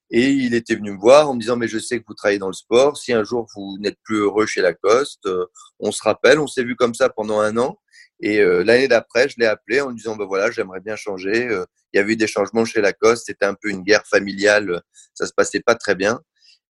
[0.09, 2.39] Et il était venu me voir en me disant mais je sais que vous travaillez
[2.39, 2.97] dans le sport.
[2.97, 5.45] Si un jour vous n'êtes plus heureux chez Lacoste, euh,
[5.79, 6.39] on se rappelle.
[6.39, 7.77] On s'est vu comme ça pendant un an.
[8.19, 11.47] Et euh, l'année d'après, je l'ai appelé en lui disant, ben voilà, j'aimerais bien changer.
[11.47, 14.81] Euh, il y avait eu des changements chez Lacoste, c'était un peu une guerre familiale,
[15.13, 16.19] ça se passait pas très bien.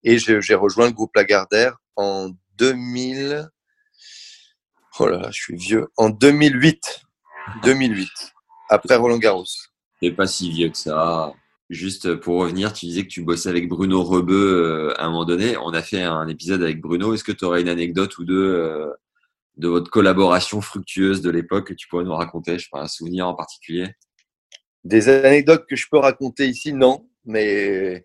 [0.04, 3.50] Et j'ai rejoint le groupe Lagardère en 2000.
[5.00, 5.88] Oh là là, je suis vieux.
[5.98, 7.06] En 2008.
[7.64, 8.10] 2008.
[8.70, 9.46] Après Roland Garros.
[10.02, 11.34] T'es pas si vieux que ça.
[11.70, 15.26] Juste pour revenir, tu disais que tu bossais avec Bruno Rebeu euh, à un moment
[15.26, 15.58] donné.
[15.58, 17.14] On a fait un épisode avec Bruno.
[17.14, 18.94] Est-ce que tu aurais une anecdote ou deux
[19.58, 22.58] de votre collaboration fructueuse de l'époque que tu pourrais nous raconter?
[22.58, 23.90] Je sais pas, un souvenir en particulier
[24.84, 27.08] Des anecdotes que je peux raconter ici, non.
[27.26, 28.04] Mais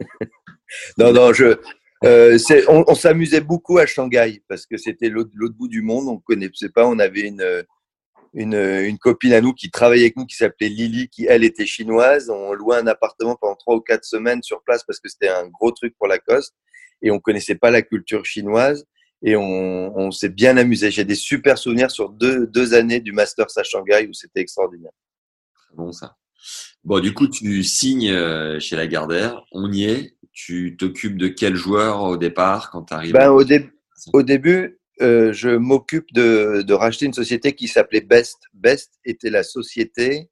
[0.98, 1.58] non, non, je,
[2.04, 2.38] euh,
[2.68, 6.08] on, s'amusait beaucoup à Shanghai parce que c'était l'autre bout du monde.
[6.08, 6.86] On ne connaissait pas.
[6.86, 7.64] On avait une,
[8.34, 11.66] une, une, copine à nous qui travaillait avec nous qui s'appelait Lily, qui elle était
[11.66, 12.30] chinoise.
[12.30, 15.48] On louait un appartement pendant trois ou quatre semaines sur place parce que c'était un
[15.48, 16.54] gros truc pour Lacoste
[17.02, 18.84] et on connaissait pas la culture chinoise
[19.22, 20.90] et on, on s'est bien amusé.
[20.90, 24.92] J'ai des super souvenirs sur deux, deux années du Masters à Shanghai où c'était extraordinaire.
[25.74, 26.16] Bon ça.
[26.84, 30.16] Bon, du coup, tu signes euh, chez Lagardère, on y est.
[30.32, 33.44] Tu t'occupes de quel joueur au départ quand tu arrives ben, au,
[34.12, 38.38] au, début, euh, je m'occupe de, de, racheter une société qui s'appelait Best.
[38.54, 40.30] Best était la société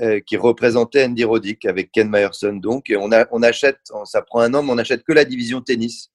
[0.00, 2.54] euh, qui représentait Andy Roddick avec Ken Myerson.
[2.54, 5.24] Donc, et on, a, on achète, ça prend un an, mais on achète que la
[5.24, 6.10] division tennis.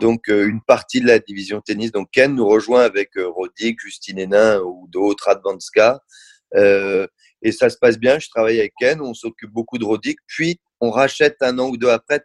[0.00, 1.92] Donc, euh, une partie de la division tennis.
[1.92, 6.00] Donc, Ken nous rejoint avec Roddick, Justine Hénin ou d'autres, Advanska.
[7.42, 8.18] Et ça se passe bien.
[8.18, 9.02] Je travaille avec Ken.
[9.02, 10.18] On s'occupe beaucoup de Roddick.
[10.26, 12.24] Puis, on rachète un an ou deux après.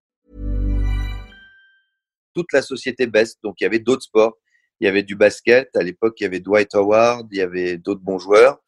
[2.33, 4.37] Toute la société baisse, donc il y avait d'autres sports.
[4.79, 7.77] Il y avait du basket, à l'époque il y avait Dwight Howard, il y avait
[7.77, 8.59] d'autres bons joueurs.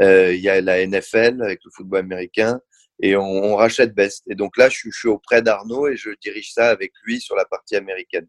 [0.00, 2.60] Euh, il y a la NFL avec le football américain
[3.00, 4.24] et on, on rachète Best.
[4.28, 7.20] Et donc là, je suis, je suis auprès d'Arnaud et je dirige ça avec lui
[7.20, 8.26] sur la partie américaine.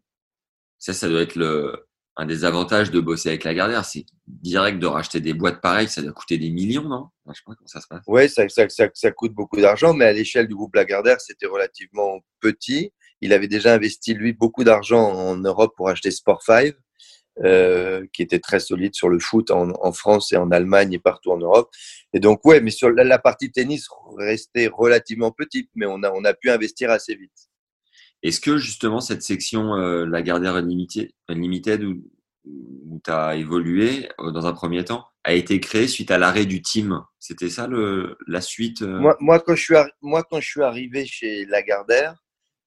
[0.78, 4.78] Ça, ça doit être le, un des avantages de bosser avec la Gardère, c'est direct
[4.78, 7.08] de racheter des boîtes pareilles, ça doit coûter des millions, non?
[7.26, 8.02] Je sais pas comment ça se passe.
[8.06, 11.46] Oui, ça, ça, ça, ça, coûte beaucoup d'argent, mais à l'échelle du groupe Lagardère, c'était
[11.46, 12.92] relativement petit.
[13.20, 16.74] Il avait déjà investi, lui, beaucoup d'argent en Europe pour acheter Sport 5.
[17.42, 20.98] Euh, qui était très solide sur le foot en, en, France et en Allemagne et
[20.98, 21.70] partout en Europe.
[22.12, 26.10] Et donc, ouais, mais sur la, la partie tennis restait relativement petite, mais on a,
[26.10, 27.48] on a pu investir assez vite.
[28.22, 32.02] Est-ce que justement cette section, euh, la Gardère Unlimited, Unlimited où,
[32.44, 36.44] où tu as évolué euh, dans un premier temps, a été créée suite à l'arrêt
[36.44, 37.00] du team?
[37.20, 41.06] C'était ça le, la suite moi, moi, quand je suis moi, quand je suis arrivé
[41.06, 42.16] chez Lagardère,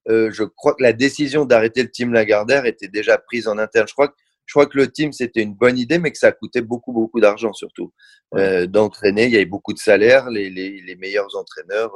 [0.09, 3.87] euh, je crois que la décision d'arrêter le team Lagardère était déjà prise en interne.
[3.87, 6.33] Je crois que je crois que le team, c'était une bonne idée, mais que ça
[6.33, 7.93] coûtait beaucoup, beaucoup d'argent surtout.
[8.35, 11.93] Euh, D'entraîner, il y avait beaucoup de salaires, les, les, les meilleurs entraîneurs,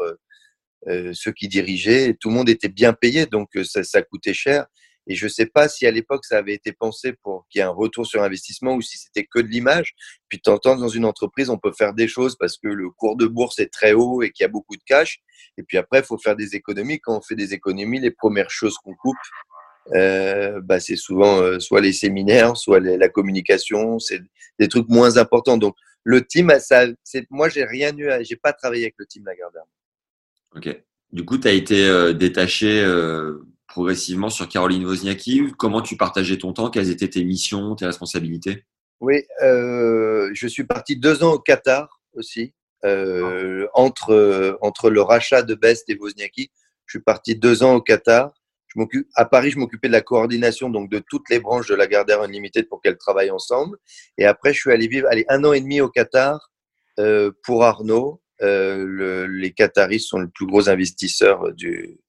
[0.87, 4.65] euh, ceux qui dirigeaient, tout le monde était bien payé, donc ça, ça coûtait cher.
[5.07, 7.61] Et je ne sais pas si à l'époque ça avait été pensé pour qu'il y
[7.61, 9.95] ait un retour sur investissement ou si c'était que de l'image.
[10.29, 13.15] Puis de temps dans une entreprise, on peut faire des choses parce que le cours
[13.15, 15.19] de bourse est très haut et qu'il y a beaucoup de cash.
[15.57, 16.99] Et puis après, il faut faire des économies.
[16.99, 19.15] Quand on fait des économies, les premières choses qu'on coupe,
[19.93, 24.21] euh, bah, c'est souvent euh, soit les séminaires, soit la communication, c'est
[24.59, 25.57] des trucs moins importants.
[25.57, 26.85] Donc le team, ça,
[27.29, 29.63] moi j'ai rien eu, j'ai pas travaillé avec le team Lagardère.
[30.55, 30.83] Ok.
[31.11, 33.45] Du coup, tu as été euh, détaché euh,
[33.77, 35.53] progressivement sur Caroline Wozniacki.
[35.55, 36.71] Comment tu partageais ton temps?
[36.71, 38.65] Quelles étaient tes missions, tes responsabilités?
[39.01, 42.55] Oui, je suis parti deux ans au Qatar aussi.
[42.83, 46.49] entre, entre le rachat de Best et Wozniacki,
[46.87, 48.33] je suis parti deux ans au Qatar
[49.15, 52.21] à Paris, je m'occupais de la coordination donc de toutes les branches de la Gardère
[52.21, 53.77] Unlimited pour qu'elles travaillent ensemble.
[54.17, 56.51] Et après, je suis allé vivre allez, un an et demi au Qatar
[56.99, 58.21] euh, pour Arnaud.
[58.41, 61.99] Euh, le, les Qataris sont les plus gros investisseurs du,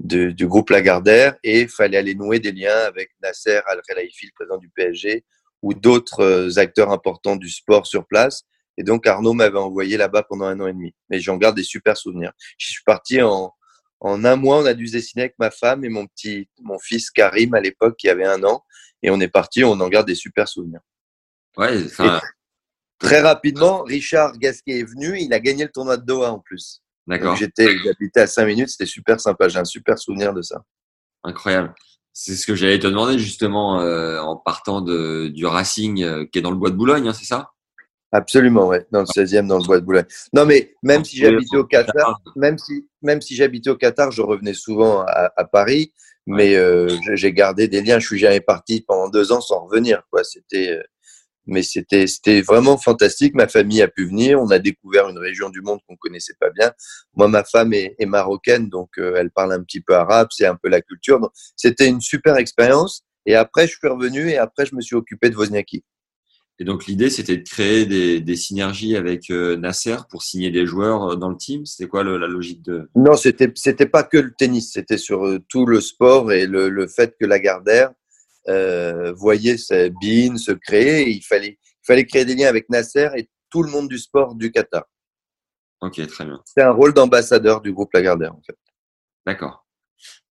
[0.00, 4.56] du groupe Lagardère et il fallait aller nouer des liens avec Nasser Al-Khelaifi, le président
[4.56, 5.24] du PSG,
[5.62, 8.44] ou d'autres euh, acteurs importants du sport sur place.
[8.78, 10.94] Et donc Arnaud m'avait envoyé là-bas pendant un an et demi.
[11.10, 12.32] Mais j'en garde des super souvenirs.
[12.56, 13.52] Je suis parti en,
[14.00, 16.78] en un mois, on a dû se dessiner avec ma femme et mon petit, mon
[16.78, 18.64] fils Karim à l'époque qui avait un an.
[19.02, 20.80] Et on est parti, on en garde des super souvenirs.
[21.56, 21.84] Ouais,
[22.98, 26.82] très rapidement, Richard Gasquet est venu, il a gagné le tournoi de Doha en plus.
[27.10, 27.34] D'accord.
[27.34, 29.48] J'étais, j'habitais à 5 minutes, c'était super sympa.
[29.48, 30.62] J'ai un super souvenir de ça.
[31.24, 31.74] Incroyable.
[32.12, 36.38] C'est ce que j'allais te demander justement euh, en partant de, du Racing euh, qui
[36.38, 37.50] est dans le bois de Boulogne, hein, c'est ça?
[38.12, 40.06] Absolument, ouais, dans le 16e, dans le bois de Boulogne.
[40.32, 44.22] Non, mais même si j'habitais au Qatar, même si, même si j'habitais au Qatar, je
[44.22, 45.92] revenais souvent à, à Paris,
[46.26, 47.98] mais euh, j'ai gardé des liens.
[47.98, 50.22] Je suis jamais parti pendant deux ans sans revenir, quoi.
[50.22, 50.80] C'était,
[51.46, 53.34] mais c'était c'était vraiment fantastique.
[53.34, 54.40] Ma famille a pu venir.
[54.40, 56.72] On a découvert une région du monde qu'on connaissait pas bien.
[57.14, 60.28] Moi, ma femme est, est marocaine, donc euh, elle parle un petit peu arabe.
[60.30, 61.20] C'est un peu la culture.
[61.56, 63.04] C'était une super expérience.
[63.26, 65.84] Et après, je suis revenu et après, je me suis occupé de Wozniacki.
[66.58, 70.66] Et donc l'idée, c'était de créer des, des, synergies avec euh, Nasser pour signer des
[70.66, 71.64] joueurs euh, dans le team.
[71.64, 72.90] C'était quoi le, la logique de?
[72.94, 74.72] Non, c'était c'était pas que le tennis.
[74.72, 77.92] C'était sur tout le sport et le, le fait que Lagardère
[78.48, 81.10] euh, voyait sa Bean se créer.
[81.10, 84.34] il fallait, il fallait créer des liens avec Nasser et tout le monde du sport
[84.34, 84.84] du Qatar.
[85.80, 86.40] Ok, très bien.
[86.44, 88.56] C'est un rôle d'ambassadeur du groupe Lagardère, en fait.
[89.26, 89.66] D'accord.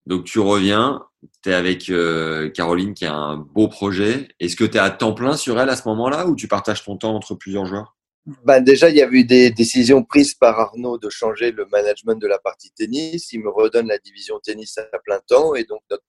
[0.06, 1.06] Donc tu reviens,
[1.44, 4.30] tu es avec euh, Caroline qui a un beau projet.
[4.40, 6.84] Est-ce que tu es à temps plein sur elle à ce moment-là ou tu partages
[6.84, 7.96] ton temps entre plusieurs joueurs?
[8.44, 12.16] Ben déjà, il y a eu des décisions prises par Arnaud de changer le management
[12.16, 13.32] de la partie tennis.
[13.34, 16.04] Il me redonne la division tennis à plein temps et donc notre,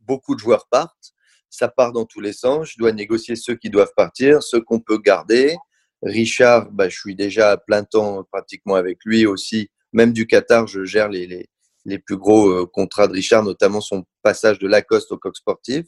[0.00, 1.13] beaucoup de joueurs partent
[1.54, 2.72] ça part dans tous les sens.
[2.72, 5.56] Je dois négocier ceux qui doivent partir, ceux qu'on peut garder.
[6.02, 9.70] Richard, bah, je suis déjà à plein temps pratiquement avec lui aussi.
[9.92, 11.48] Même du Qatar, je gère les, les,
[11.84, 15.86] les plus gros euh, contrats de Richard, notamment son passage de Lacoste au coq sportif.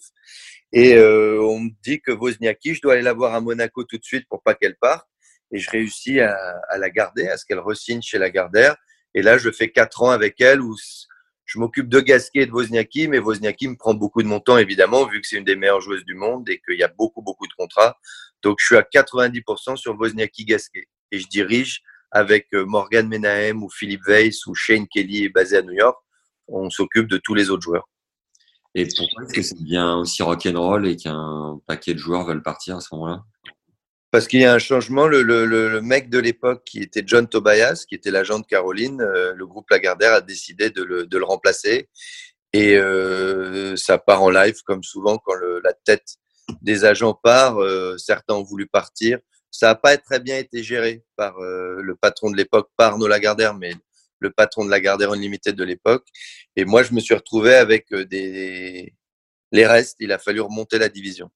[0.72, 3.98] Et euh, on me dit que Wozniacki, je dois aller la voir à Monaco tout
[3.98, 5.06] de suite pour pas qu'elle parte.
[5.52, 6.36] Et je réussis à,
[6.76, 8.76] la garder, à ce qu'elle resigne chez la Gardère.
[9.14, 10.60] Et là, je fais quatre ans avec elle
[11.46, 14.58] je m'occupe de Gasquet et de Wozniacki, mais Wozniacki me prend beaucoup de mon temps,
[14.58, 17.22] évidemment, vu que c'est une des meilleures joueuses du monde et qu'il y a beaucoup,
[17.22, 17.96] beaucoup de contrats.
[18.42, 20.88] Donc, je suis à 90% sur Wozniacki-Gasquet.
[21.12, 25.62] Et je dirige avec euh, Morgan Menahem ou Philippe Weiss ou Shane Kelly basé à
[25.62, 25.96] New York.
[26.48, 27.88] On s'occupe de tous les autres joueurs.
[28.74, 32.76] Et pourquoi est-ce que c'est bien aussi rock'n'roll et qu'un paquet de joueurs veulent partir
[32.76, 33.22] à ce moment-là?
[34.10, 35.06] Parce qu'il y a un changement.
[35.06, 39.00] Le, le, le mec de l'époque, qui était John Tobias, qui était l'agent de Caroline,
[39.00, 41.88] euh, le groupe Lagardère a décidé de le, de le remplacer.
[42.52, 46.16] Et euh, ça part en live, comme souvent, quand le, la tête
[46.62, 47.58] des agents part.
[47.58, 49.18] Euh, certains ont voulu partir.
[49.50, 53.08] Ça n'a pas très bien été géré par euh, le patron de l'époque, par Arnaud
[53.08, 53.72] Lagardère, mais
[54.20, 56.06] le patron de Lagardère Unlimited de l'époque.
[56.56, 58.94] Et moi, je me suis retrouvé avec euh, des,
[59.52, 59.96] les restes.
[60.00, 61.30] Il a fallu remonter la division.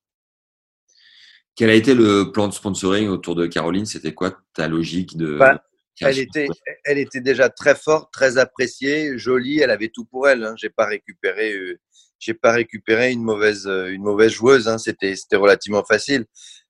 [1.55, 3.85] Quel a été le plan de sponsoring autour de Caroline?
[3.85, 5.61] C'était quoi ta logique de bah,
[5.99, 6.47] elle était,
[6.85, 9.59] elle était déjà très forte, très appréciée, jolie.
[9.59, 10.43] Elle avait tout pour elle.
[10.43, 10.55] Hein.
[10.57, 11.79] J'ai pas récupéré, euh,
[12.17, 14.67] j'ai pas récupéré une mauvaise, euh, une mauvaise joueuse.
[14.67, 14.77] Hein.
[14.77, 16.25] C'était, c'était relativement facile.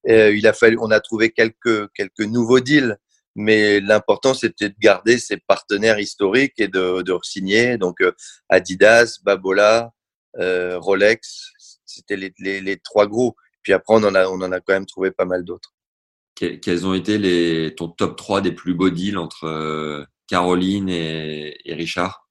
[0.10, 2.98] Euh, il a fallu, on a trouvé quelques, quelques nouveaux deals,
[3.36, 7.78] mais l'important c'était de garder ses partenaires historiques et de, de signer.
[7.78, 8.12] Donc euh,
[8.50, 9.92] Adidas, Babola,
[10.40, 11.52] euh, Rolex,
[11.86, 13.36] c'était les, les, les trois gros.
[13.64, 15.74] Puis après, on en a, on en a quand même trouvé pas mal d'autres.
[16.36, 21.56] Quels ont été les, ton top 3 des plus beaux deals entre euh, Caroline et,
[21.66, 22.28] et Richard?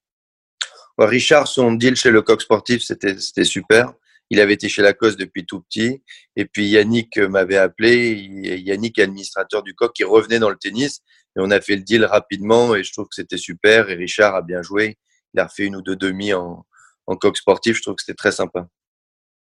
[0.99, 3.95] Richard, son deal chez le Coq Sportif, c'était super.
[4.31, 6.03] Il avait été chez Lacoste depuis tout petit.
[6.37, 8.13] Et puis Yannick m'avait appelé.
[8.13, 11.01] Yannick est administrateur du Coq qui revenait dans le tennis.
[11.37, 13.91] Et on a fait le deal rapidement et je trouve que c'était super.
[13.91, 14.99] Et Richard a bien joué.
[15.35, 16.65] Il a refait une ou deux demi en,
[17.07, 17.77] en Coq Sportif.
[17.77, 18.69] Je trouve que c'était très sympa.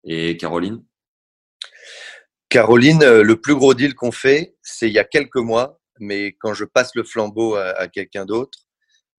[0.04, 0.82] Et Caroline?
[2.52, 6.36] Caroline, euh, le plus gros deal qu'on fait, c'est il y a quelques mois, mais
[6.38, 8.66] quand je passe le flambeau à, quelqu'un d'autre,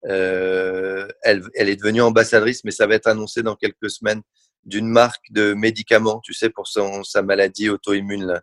[0.06, 4.22] euh, elle, est devenue ambassadrice, mais ça va être annoncé dans quelques semaines
[4.66, 8.40] d'une marque de médicaments, tu sais, pour son, sa maladie auto-immune.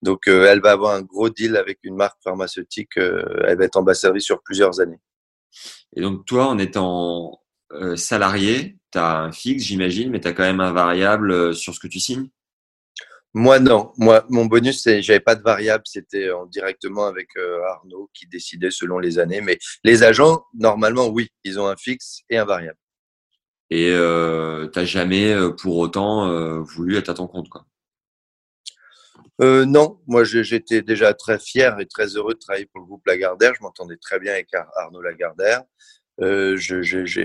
[0.00, 2.96] Donc, euh, elle va avoir un gros deal avec une marque pharmaceutique.
[2.96, 5.00] Elle va être ambassadrice sur plusieurs années.
[5.94, 7.42] Et donc, toi, en étant
[7.94, 11.80] salarié, tu as un fixe, j'imagine, mais tu as quand même un variable sur ce
[11.80, 12.30] que tu signes?
[13.34, 13.92] Moi, non.
[13.96, 15.84] Moi, mon bonus, c'est, j'avais pas de variable.
[15.86, 19.40] C'était en directement avec euh, Arnaud qui décidait selon les années.
[19.40, 22.78] Mais les agents, normalement, oui, ils ont un fixe et un variable.
[23.70, 27.64] Et euh, t'as jamais euh, pour autant euh, voulu être à ton compte, quoi?
[29.40, 33.06] Euh, non, moi j'étais déjà très fier et très heureux de travailler pour le groupe
[33.06, 33.54] Lagardère.
[33.54, 35.62] Je m'entendais très bien avec Arnaud Lagardère.
[36.20, 37.20] Euh, je, je, je,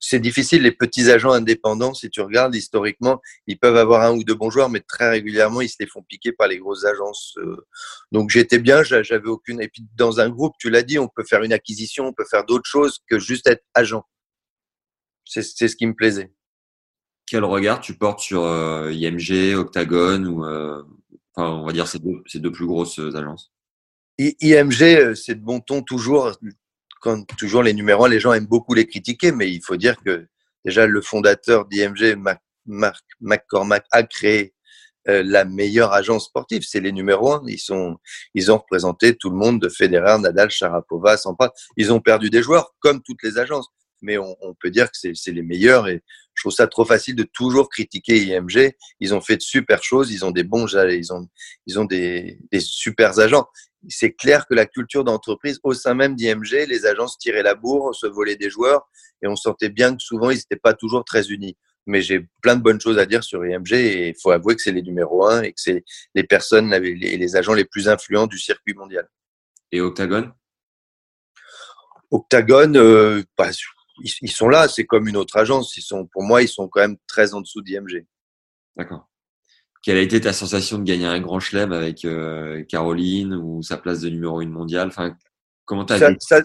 [0.00, 4.24] c'est difficile, les petits agents indépendants, si tu regardes historiquement, ils peuvent avoir un ou
[4.24, 7.34] deux bons joueurs, mais très régulièrement, ils se les font piquer par les grosses agences.
[7.38, 7.56] euh.
[8.12, 9.60] Donc j'étais bien, j'a- j'avais aucune.
[9.60, 12.24] Et puis dans un groupe, tu l'as dit, on peut faire une acquisition, on peut
[12.30, 14.02] faire d'autres choses que juste être agent.
[15.24, 16.32] C'est ce qui me plaisait.
[17.26, 20.82] Quel regard tu portes sur euh, IMG, Octagon ou euh,
[21.34, 23.52] enfin, on va dire ces deux, ces deux plus grosses agences?
[24.18, 26.30] IMG, c'est de bon ton toujours.
[27.00, 30.26] Quand toujours les numéros les gens aiment beaucoup les critiquer, mais il faut dire que
[30.64, 32.16] déjà le fondateur d'IMG,
[32.66, 34.54] Mark McCormack, a créé
[35.08, 36.62] euh, la meilleure agence sportive.
[36.66, 37.40] C'est les numéros.
[37.46, 37.96] Ils sont,
[38.34, 41.52] ils ont représenté tout le monde de Federer, Nadal, Sharapova, Sampras.
[41.76, 43.68] Ils ont perdu des joueurs comme toutes les agences,
[44.02, 45.88] mais on, on peut dire que c'est les meilleurs.
[45.88, 46.02] Et
[46.34, 48.76] je trouve ça trop facile de toujours critiquer IMG.
[49.00, 50.12] Ils ont fait de super choses.
[50.12, 51.28] Ils ont des bons, ils ont,
[51.66, 53.46] ils ont des, des super agents
[53.88, 57.94] c'est clair que la culture d'entreprise au sein même d'IMG, les agences tiraient la bourre,
[57.94, 58.88] se volaient des joueurs,
[59.22, 61.56] et on sentait bien que souvent ils n'étaient pas toujours très unis.
[61.86, 64.62] Mais j'ai plein de bonnes choses à dire sur IMG, et il faut avouer que
[64.62, 65.84] c'est les numéros un et que c'est
[66.14, 69.08] les personnes et les, les agents les plus influents du circuit mondial.
[69.70, 70.32] Et Octagon
[72.10, 73.50] Octagon, euh, bah,
[74.02, 75.76] ils, ils sont là, c'est comme une autre agence.
[75.76, 78.06] Ils sont, pour moi, ils sont quand même très en dessous d'IMG.
[78.76, 79.08] D'accord.
[79.82, 83.76] Quelle a été ta sensation de gagner un grand chelem avec euh, Caroline ou sa
[83.76, 84.88] place de numéro une mondiale?
[84.88, 85.16] Enfin,
[85.66, 86.42] Comment as Ça,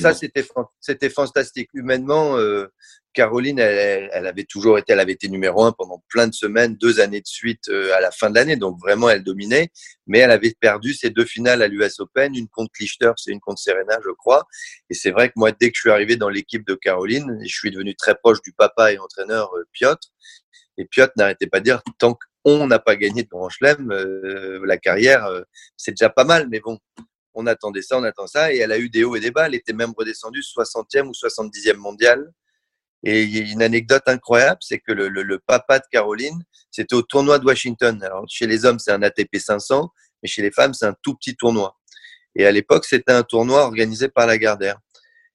[0.00, 1.68] Ça, c'était fan- c'était fantastique.
[1.74, 2.68] Humainement, euh,
[3.12, 6.32] Caroline, elle, elle- elle avait toujours été, elle avait été numéro un pendant plein de
[6.34, 8.56] semaines, deux années de suite euh, à la fin de l'année.
[8.56, 9.68] Donc vraiment, elle dominait.
[10.06, 13.40] Mais elle avait perdu ses deux finales à l'US Open, une contre Lichter, c'est une
[13.40, 14.46] contre Serena, je crois.
[14.90, 17.54] Et c'est vrai que moi, dès que je suis arrivé dans l'équipe de Caroline, je
[17.54, 20.08] suis devenu très proche du papa et entraîneur euh, Piotr.
[20.78, 24.60] Et Piotr n'arrêtait pas de dire tant qu'on n'a pas gagné de Grand Chelem, euh,
[24.66, 25.42] la carrière, euh,
[25.76, 26.48] c'est déjà pas mal.
[26.50, 26.78] Mais bon,
[27.34, 29.46] on attendait ça, on attend ça, et elle a eu des hauts et des bas.
[29.46, 32.32] Elle était même redescendue 60e ou 70e mondiale.
[33.06, 36.42] Et une anecdote incroyable, c'est que le papa de Caroline,
[36.74, 38.02] c'était au tournoi de Washington.
[38.02, 41.14] Alors, chez les hommes, c'est un ATP 500, mais chez les femmes, c'est un tout
[41.14, 41.76] petit tournoi.
[42.34, 44.78] Et à l'époque, c'était un tournoi organisé par la Gardère.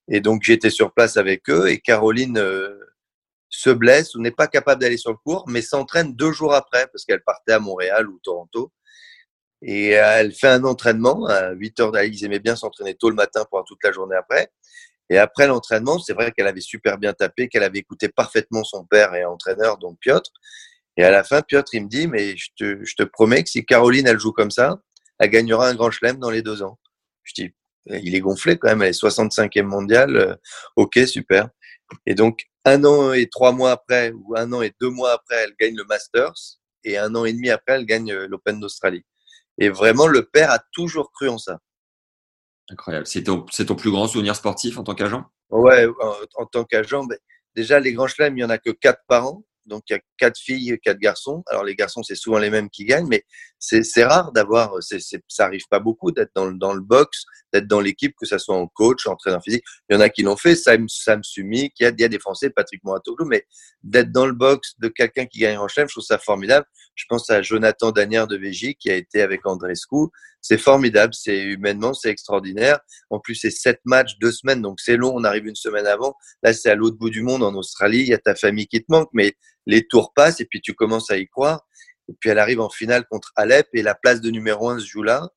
[0.09, 2.77] Et donc, j'étais sur place avec eux, et Caroline euh,
[3.47, 6.87] se blesse ou n'est pas capable d'aller sur le cours, mais s'entraîne deux jours après,
[6.87, 8.73] parce qu'elle partait à Montréal ou Toronto.
[9.61, 12.03] Et elle fait un entraînement à 8 heures.
[12.03, 14.49] Ils aimaient bien s'entraîner tôt le matin pour toute la journée après.
[15.09, 18.85] Et après l'entraînement, c'est vrai qu'elle avait super bien tapé, qu'elle avait écouté parfaitement son
[18.85, 20.29] père et entraîneur, donc Piotr.
[20.97, 23.49] Et à la fin, Piotr, il me dit, mais je te, je te promets que
[23.49, 24.81] si Caroline, elle joue comme ça,
[25.17, 26.77] elle gagnera un grand chelem dans les deux ans.
[27.23, 27.53] Je dis,
[27.87, 30.15] il est gonflé quand même, elle est 65e mondiale.
[30.15, 30.35] Euh,
[30.75, 31.49] ok, super.
[32.05, 35.35] Et donc, un an et trois mois après, ou un an et deux mois après,
[35.43, 36.59] elle gagne le Masters.
[36.83, 39.03] Et un an et demi après, elle gagne euh, l'Open d'Australie.
[39.59, 41.59] Et vraiment, le père a toujours cru en ça.
[42.69, 43.07] Incroyable.
[43.07, 45.25] C'est ton, c'est ton plus grand souvenir sportif en tant qu'agent?
[45.49, 47.17] Ouais, en, en tant qu'agent, ben,
[47.55, 49.43] déjà, les grands chelems, il n'y en a que quatre par an.
[49.65, 51.43] Donc, il y a quatre filles, quatre garçons.
[51.47, 53.23] Alors, les garçons, c'est souvent les mêmes qui gagnent, mais
[53.59, 57.67] c'est rare d'avoir, c'est- ça arrive pas beaucoup d'être dans, le- dans le box, d'être
[57.67, 59.63] dans l'équipe, que ça soit en coach, en entraîneur physique.
[59.89, 62.07] Il y en a qui l'ont fait, Sam, Sam Sumi, qui a, il y a
[62.07, 63.45] des Français, Patrick Mouratoglou, mais
[63.83, 66.65] d'être dans le box de quelqu'un qui gagne en chelem, je trouve ça formidable.
[66.95, 70.07] Je pense à Jonathan Danière de Végy, qui a été avec Andrescu.
[70.41, 72.79] C'est formidable, c'est humainement, c'est extraordinaire.
[73.09, 75.11] En plus, c'est sept matchs, deux semaines, donc c'est long.
[75.15, 76.15] On arrive une semaine avant.
[76.43, 77.99] Là, c'est à l'autre bout du monde, en Australie.
[77.99, 79.33] Il y a ta famille qui te manque, mais
[79.65, 81.65] les tours passent et puis tu commences à y croire.
[82.09, 84.85] Et puis elle arrive en finale contre Alep et la place de numéro un se
[84.85, 85.29] joue là.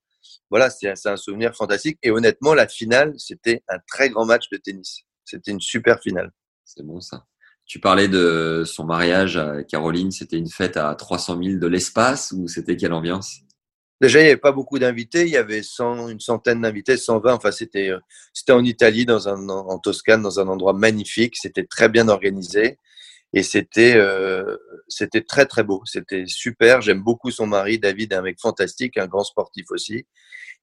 [0.50, 1.98] Voilà, c'est un, souvenir fantastique.
[2.02, 5.02] Et honnêtement, la finale, c'était un très grand match de tennis.
[5.24, 6.30] C'était une super finale.
[6.64, 7.24] C'est bon ça.
[7.64, 10.10] Tu parlais de son mariage à Caroline.
[10.10, 13.40] C'était une fête à 300 000 de l'espace ou c'était quelle ambiance?
[14.00, 15.22] Déjà, il n'y avait pas beaucoup d'invités.
[15.22, 17.34] Il y avait 100, une centaine d'invités, 120.
[17.34, 18.00] Enfin, c'était, euh,
[18.34, 21.36] c'était en Italie, dans un, en Toscane, dans un endroit magnifique.
[21.36, 22.78] C'était très bien organisé.
[23.34, 24.56] Et c'était, euh,
[24.88, 25.82] c'était très, très beau.
[25.86, 26.82] C'était super.
[26.82, 27.78] J'aime beaucoup son mari.
[27.78, 30.06] David un mec fantastique, un grand sportif aussi.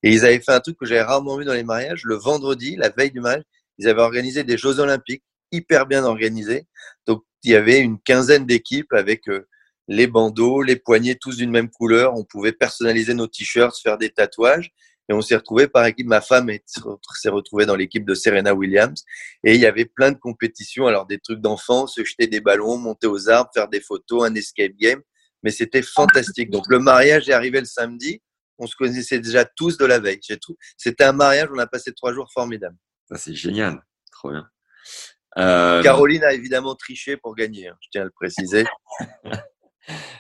[0.04, 2.04] Et ils avaient fait un truc que j'avais rarement vu dans les mariages.
[2.06, 3.44] Le vendredi, la veille du mariage,
[3.80, 6.68] ils avaient organisé des Jeux Olympiques hyper bien organisés.
[7.08, 9.48] Donc, il y avait une quinzaine d'équipes avec euh,
[9.88, 12.14] les bandeaux, les poignets, tous d'une même couleur.
[12.16, 14.72] On pouvait personnaliser nos t-shirts, faire des tatouages.
[15.10, 16.06] Et on s'est retrouvé par équipe.
[16.08, 19.04] Ma femme est- s'est retrouvée dans l'équipe de Serena Williams.
[19.44, 20.86] Et il y avait plein de compétitions.
[20.88, 24.36] Alors, des trucs d'enfants, se jeter des ballons, monter aux arbres, faire des photos, un
[24.36, 25.02] escape game.
[25.42, 26.52] Mais c'était fantastique.
[26.52, 28.22] Donc, le mariage est arrivé le samedi.
[28.60, 30.20] On se connaissait déjà tous de la veille.
[30.78, 31.48] C'était un mariage.
[31.54, 32.78] On a passé trois jours formidables.
[33.10, 33.82] Ça, C'est génial.
[34.12, 34.48] Trop bien.
[35.38, 37.68] Euh, Caroline a évidemment triché pour gagner.
[37.70, 38.66] hein, je tiens à le préciser.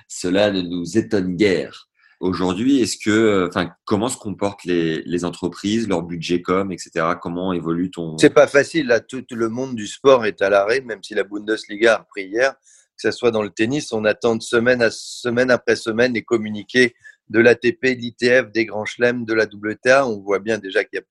[0.07, 1.88] Cela ne nous étonne guère.
[2.19, 7.05] Aujourd'hui, est-ce que, enfin, comment se comportent les, les entreprises, leur budget com, etc.
[7.21, 8.87] Comment évolue ton C'est pas facile.
[8.87, 12.25] Là, tout le monde du sport est à l'arrêt, même si la Bundesliga a repris
[12.25, 12.53] hier.
[12.53, 16.23] Que ce soit dans le tennis, on attend de semaine à semaine après semaine les
[16.23, 16.95] communiqués
[17.29, 20.05] de l'ATP, de l'ITF, des grands chelems, de la WTA.
[20.05, 21.05] On voit bien déjà qu'il y a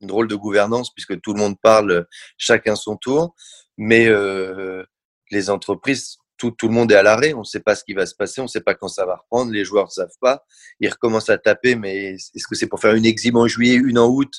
[0.00, 2.06] une drôle de gouvernance puisque tout le monde parle
[2.38, 3.34] chacun son tour.
[3.76, 4.84] Mais euh,
[5.30, 7.94] les entreprises tout, tout le monde est à l'arrêt, on ne sait pas ce qui
[7.94, 10.18] va se passer, on ne sait pas quand ça va reprendre, les joueurs ne savent
[10.20, 10.44] pas.
[10.80, 13.98] Ils recommencent à taper, mais est-ce que c'est pour faire une exhibe en juillet, une
[13.98, 14.32] en août,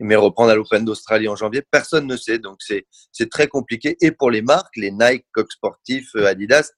[0.00, 3.96] mais reprendre à l'Open d'Australie en janvier Personne ne sait, donc c'est très compliqué.
[4.00, 6.72] Et pour les marques, les Nike, Coq Sportif, Adidas,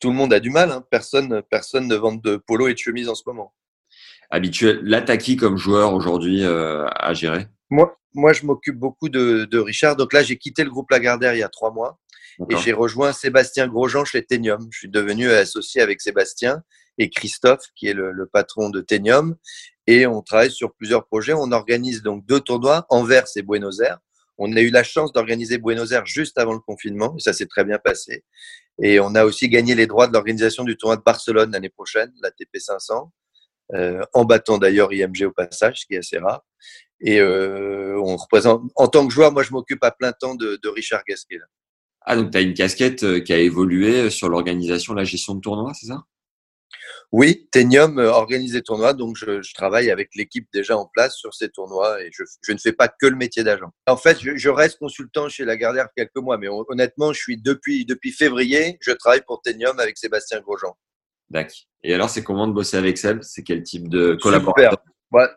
[0.00, 0.70] tout le monde a du mal.
[0.70, 0.84] Hein.
[0.90, 3.54] Personne, personne ne vend de polo et de chemise en ce moment.
[4.30, 5.04] Habituel.
[5.18, 7.46] Qui comme joueur aujourd'hui euh, à gérer?
[7.70, 9.96] Moi, moi, je m'occupe beaucoup de, de Richard.
[9.96, 11.98] Donc là, j'ai quitté le groupe Lagardère il y a trois mois.
[12.48, 14.66] Et j'ai rejoint Sébastien Grosjean chez Tenium.
[14.70, 16.62] Je suis devenu associé avec Sébastien
[16.96, 19.36] et Christophe, qui est le, patron de Tenium.
[19.86, 21.34] Et on travaille sur plusieurs projets.
[21.34, 23.98] On organise donc deux tournois, Anvers et Buenos Aires.
[24.38, 27.46] On a eu la chance d'organiser Buenos Aires juste avant le confinement, et ça s'est
[27.46, 28.24] très bien passé.
[28.82, 32.10] Et on a aussi gagné les droits de l'organisation du tournoi de Barcelone l'année prochaine,
[32.22, 33.12] la TP 500,
[33.74, 36.42] euh, en battant d'ailleurs IMG au passage, ce qui est assez rare.
[37.02, 40.58] Et euh, on représente, en tant que joueur, moi je m'occupe à plein temps de,
[40.62, 41.38] de Richard Gasquet.
[42.02, 45.34] Ah, donc tu as une casquette euh, qui a évolué euh, sur l'organisation, la gestion
[45.34, 46.04] de tournois, c'est ça?
[47.12, 51.16] Oui, Tenium euh, organise des tournois, donc je, je travaille avec l'équipe déjà en place
[51.16, 53.70] sur ces tournois et je, je ne fais pas que le métier d'agent.
[53.86, 57.84] En fait, je, je, reste consultant chez Lagardère quelques mois, mais honnêtement, je suis depuis,
[57.84, 60.76] depuis février, je travaille pour Tenium avec Sébastien Grosjean.
[61.28, 61.54] D'accord.
[61.82, 63.22] Et alors, c'est comment de bosser avec Seb?
[63.22, 64.70] C'est quel type de collaboration
[65.12, 65.36] Super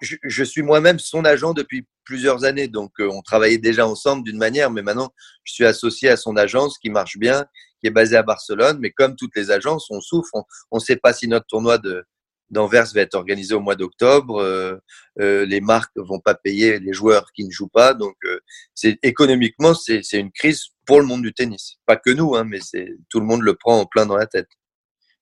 [0.00, 4.38] je, suis moi-même son agent depuis plusieurs années, donc euh, on travaillait déjà ensemble d'une
[4.38, 5.12] manière, mais maintenant
[5.44, 7.44] je suis associé à son agence qui marche bien,
[7.80, 10.30] qui est basée à Barcelone, mais comme toutes les agences, on souffre,
[10.70, 12.04] on ne sait pas si notre tournoi de
[12.48, 14.76] d'Anvers va être organisé au mois d'octobre, euh,
[15.18, 18.14] euh, les marques vont pas payer les joueurs qui ne jouent pas, donc
[18.72, 22.60] c'est économiquement c'est une crise pour le monde du tennis, pas que nous, hein, mais
[22.62, 24.48] c'est tout le monde le prend en plein dans la tête.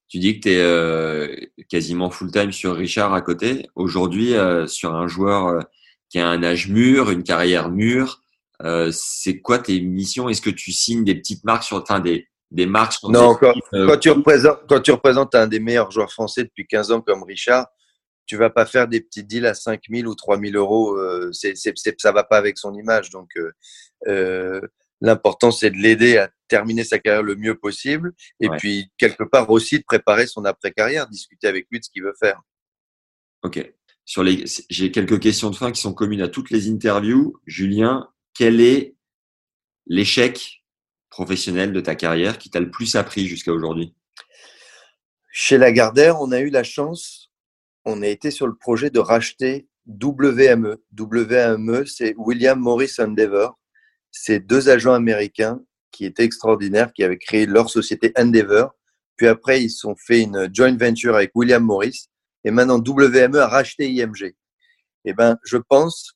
[0.08, 3.70] Tu dis que tu es quasiment full-time sur Richard à côté.
[3.74, 4.34] Aujourd'hui,
[4.66, 5.64] sur un joueur
[6.14, 8.22] qui a un âge mûr, une carrière mûre,
[8.92, 10.28] c'est quoi tes missions?
[10.28, 13.98] Est-ce que tu signes des petites marques sur, enfin des, des marques Non, quand, quand,
[13.98, 17.66] tu représentes, quand tu représentes un des meilleurs joueurs français depuis 15 ans comme Richard,
[18.26, 20.96] tu vas pas faire des petits deals à 5 000 ou 3 000 euros.
[21.32, 23.10] c'est, c'est, ça va pas avec son image.
[23.10, 23.30] Donc,
[25.00, 29.50] L'important, c'est de l'aider à terminer sa carrière le mieux possible et puis quelque part
[29.50, 32.40] aussi de préparer son après-carrière, discuter avec lui de ce qu'il veut faire.
[33.42, 33.70] Ok.
[34.06, 37.36] J'ai quelques questions de fin qui sont communes à toutes les interviews.
[37.46, 38.94] Julien, quel est
[39.86, 40.64] l'échec
[41.10, 43.94] professionnel de ta carrière qui t'a le plus appris jusqu'à aujourd'hui?
[45.32, 47.32] Chez Lagardère, on a eu la chance,
[47.84, 50.82] on a été sur le projet de racheter WME.
[50.96, 53.58] WME, c'est William Morris Endeavor
[54.14, 58.74] c'est deux agents américains qui étaient extraordinaires, qui avaient créé leur société Endeavor.
[59.16, 62.06] Puis après, ils ont fait une joint venture avec William Morris.
[62.44, 64.34] Et maintenant, WME a racheté IMG.
[65.04, 66.12] Eh ben, je pense,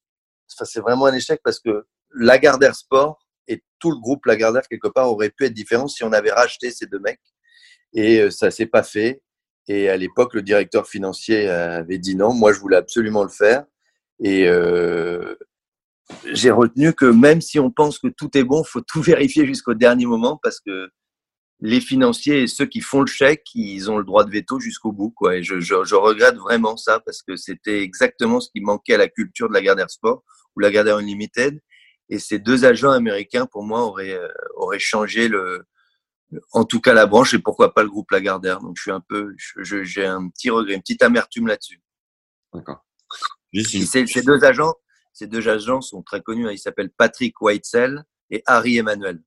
[0.46, 5.10] c'est vraiment un échec parce que Lagardère Sport et tout le groupe Lagardère, quelque part,
[5.10, 7.20] aurait pu être différent si on avait racheté ces deux mecs.
[7.94, 9.22] Et euh, ça s'est pas fait.
[9.68, 12.32] Et à l'époque, le directeur financier avait dit non.
[12.32, 13.64] Moi, je voulais absolument le faire.
[14.20, 15.36] Et, euh,
[16.32, 19.74] j'ai retenu que même si on pense que tout est bon, faut tout vérifier jusqu'au
[19.74, 20.90] dernier moment parce que
[21.60, 24.92] les financiers et ceux qui font le chèque, ils ont le droit de veto jusqu'au
[24.92, 25.10] bout.
[25.10, 25.36] Quoi.
[25.36, 28.98] Et je, je, je, regrette vraiment ça parce que c'était exactement ce qui manquait à
[28.98, 30.22] la culture de la Gardère Sport
[30.54, 31.60] ou la Gardère Unlimited.
[32.10, 35.66] Et ces deux agents américains, pour moi, auraient, euh, auraient changé le,
[36.52, 38.60] en tout cas la branche et pourquoi pas le groupe Lagardère.
[38.60, 41.82] Donc je suis un peu, j'ai un petit regret, une petite amertume là-dessus.
[42.52, 42.84] D'accord.
[43.54, 44.74] Ces deux agents,
[45.12, 46.46] ces deux agents sont très connus.
[46.46, 46.52] Hein.
[46.52, 49.20] Ils s'appellent Patrick Whitesell et Harry Emmanuel.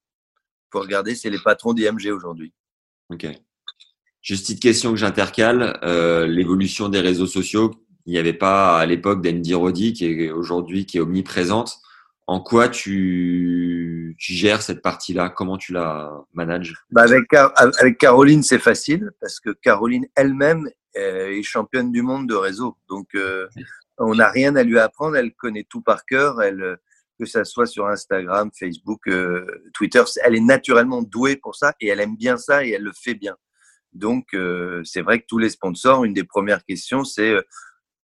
[0.71, 2.53] Pour regarder, c'est les patrons d'IMG aujourd'hui.
[3.09, 3.27] Ok.
[4.21, 5.79] Juste petite question que j'intercale.
[5.83, 7.71] Euh, l'évolution des réseaux sociaux,
[8.05, 11.79] il n'y avait pas à l'époque d'Andy Roddy qui est aujourd'hui qui est omniprésente.
[12.27, 15.29] En quoi tu, gères cette partie-là?
[15.29, 16.75] Comment tu la manages?
[16.91, 22.29] Bah avec, avec Caroline, c'est facile parce que Caroline elle-même euh, est championne du monde
[22.29, 22.77] de réseau.
[22.87, 23.47] Donc, euh,
[23.97, 25.17] on n'a rien à lui apprendre.
[25.17, 26.41] Elle connaît tout par cœur.
[26.41, 26.77] Elle,
[27.25, 31.87] que ça soit sur Instagram, Facebook, euh, Twitter, elle est naturellement douée pour ça et
[31.87, 33.35] elle aime bien ça et elle le fait bien.
[33.93, 37.35] Donc, euh, c'est vrai que tous les sponsors, une des premières questions, c'est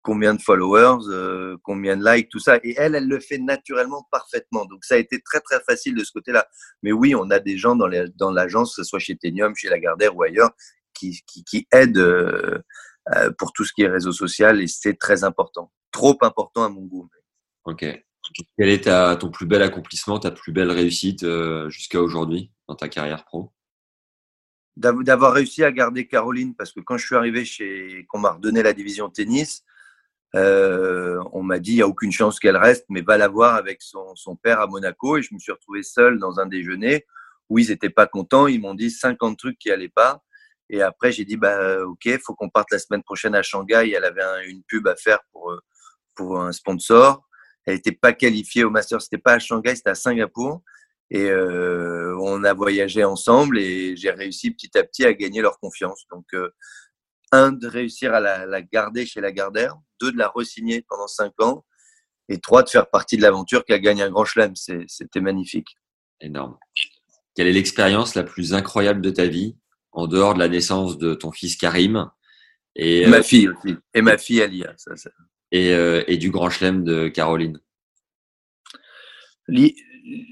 [0.02, 2.58] combien de followers, combien de likes, tout ça.
[2.62, 4.66] Et elle, elle le fait naturellement parfaitement.
[4.66, 6.46] Donc, ça a été très, très facile de ce côté-là.
[6.82, 10.14] Mais oui, on a des gens dans l'agence, que ce soit chez Tenium, chez Lagardère
[10.16, 10.50] ou ailleurs,
[10.92, 12.62] qui, qui, aident
[13.12, 15.70] euh, pour tout ce qui est réseau social et c'est très important.
[15.90, 17.08] Trop important à mon goût.
[17.64, 17.84] Ok.
[18.59, 22.89] Quel est ton plus bel accomplissement, ta plus belle réussite euh, jusqu'à aujourd'hui dans ta
[22.89, 23.53] carrière pro?
[24.77, 28.62] D'avoir réussi à garder Caroline, parce que quand je suis arrivé chez, qu'on m'a redonné
[28.62, 29.62] la division tennis,
[30.35, 33.55] euh, on m'a dit il n'y a aucune chance qu'elle reste, mais va la voir
[33.55, 35.16] avec son, père à Monaco.
[35.16, 37.07] Et je me suis retrouvé seul dans un déjeuner
[37.49, 38.49] où ils n'étaient pas contents.
[38.49, 40.22] Ils m'ont dit 50 trucs qui allaient pas.
[40.70, 43.93] Et après, j'ai dit bah ok, faut qu'on parte la semaine prochaine à Shanghai.
[43.95, 45.61] Elle avait une pub à faire pour euh,
[46.16, 47.25] pour un sponsor.
[47.66, 49.00] Elle n'était pas qualifiée au Master.
[49.00, 50.62] C'était pas à Shanghai, c'était à Singapour.
[51.10, 55.58] Et euh, on a voyagé ensemble et j'ai réussi petit à petit à gagner leur
[55.58, 56.06] confiance.
[56.10, 56.50] Donc euh,
[57.30, 61.06] un, de réussir à la, la, garder chez la Gardère, deux, de la resigner pendant
[61.06, 61.64] cinq ans,
[62.28, 64.54] et trois, de faire partie de l'aventure qui a gagné un grand chelem.
[64.56, 65.76] C'était magnifique.
[66.20, 66.56] Énorme.
[67.34, 69.56] Quelle est l'expérience la plus incroyable de ta vie,
[69.92, 72.10] en dehors de la naissance de ton fils Karim
[72.76, 74.74] et ma euh, fille aussi, et ma fille Alia.
[74.76, 75.10] Ça, ça.
[75.55, 77.61] Et, euh, et, du grand chelem de Caroline
[79.46, 79.76] Li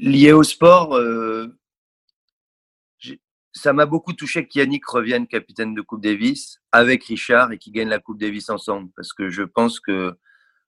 [0.00, 1.46] Lié au sport, euh,
[3.52, 7.88] ça m'a beaucoup touché qu'Yannick revienne capitaine de Coupe Davis avec Richard et qui gagne
[7.88, 8.90] la Coupe Davis ensemble.
[8.96, 10.18] Parce que je pense que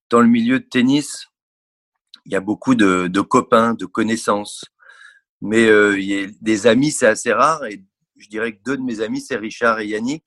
[0.08, 1.26] dans le milieu de tennis,
[2.24, 4.64] il y a beaucoup de, copains, de connaissances.
[5.40, 7.64] Mais euh, des amis, c'est assez rare.
[7.64, 7.84] Et
[8.16, 10.24] je dirais que deux de mes amis, c'est Richard et Yannick.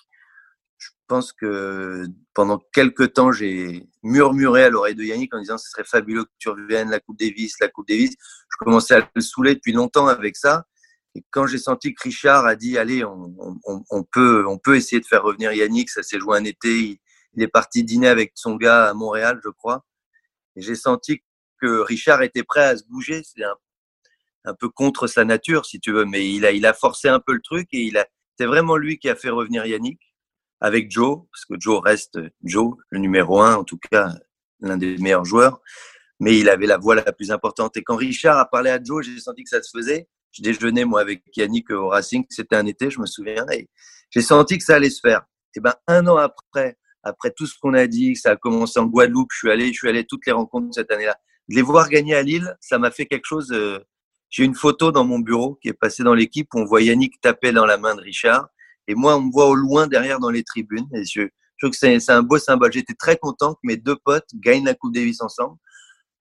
[1.09, 5.69] Je pense que pendant quelques temps, j'ai murmuré à l'oreille de Yannick en disant ce
[5.69, 8.11] serait fabuleux que tu reviennes, la Coupe Davis, la Coupe Davis.
[8.19, 10.65] Je commençais à le saouler depuis longtemps avec ça.
[11.15, 15.05] Et quand j'ai senti que Richard a dit, allez, on, peut, on peut essayer de
[15.05, 16.97] faire revenir Yannick, ça s'est joué un été, il,
[17.35, 19.85] il, est parti dîner avec son gars à Montréal, je crois.
[20.57, 21.23] Et j'ai senti
[21.61, 23.21] que Richard était prêt à se bouger.
[23.23, 23.55] C'est un,
[24.43, 27.21] un, peu contre sa nature, si tu veux, mais il a, il a forcé un
[27.21, 28.05] peu le truc et il a,
[28.37, 30.01] c'est vraiment lui qui a fait revenir Yannick
[30.59, 34.13] avec Joe, parce que Joe reste Joe, le numéro un, en tout cas,
[34.59, 35.61] l'un des meilleurs joueurs.
[36.19, 37.77] Mais il avait la voix la plus importante.
[37.77, 40.85] Et quand Richard a parlé à Joe, j'ai senti que ça se faisait je déjeunais
[40.85, 43.69] moi avec Yannick au Racing, c'était un été, je me souviens, et
[44.11, 45.23] j'ai senti que ça allait se faire.
[45.55, 48.85] Et ben un an après, après tout ce qu'on a dit, ça a commencé en
[48.85, 51.17] Guadeloupe, je suis allé, je suis allé toutes les rencontres cette année-là.
[51.49, 53.51] De les voir gagner à Lille, ça m'a fait quelque chose.
[53.51, 53.79] Euh,
[54.29, 57.19] j'ai une photo dans mon bureau qui est passée dans l'équipe où on voit Yannick
[57.21, 58.49] taper dans la main de Richard,
[58.87, 60.87] et moi on me voit au loin derrière dans les tribunes.
[60.93, 61.27] Et je,
[61.59, 62.71] trouve que c'est un beau symbole.
[62.71, 65.57] J'étais très content que mes deux potes gagnent la Coupe Davis ensemble.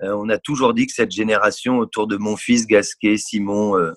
[0.02, 3.92] Euh, on a toujours dit que cette génération autour de mon fils Gasquet, Simon euh,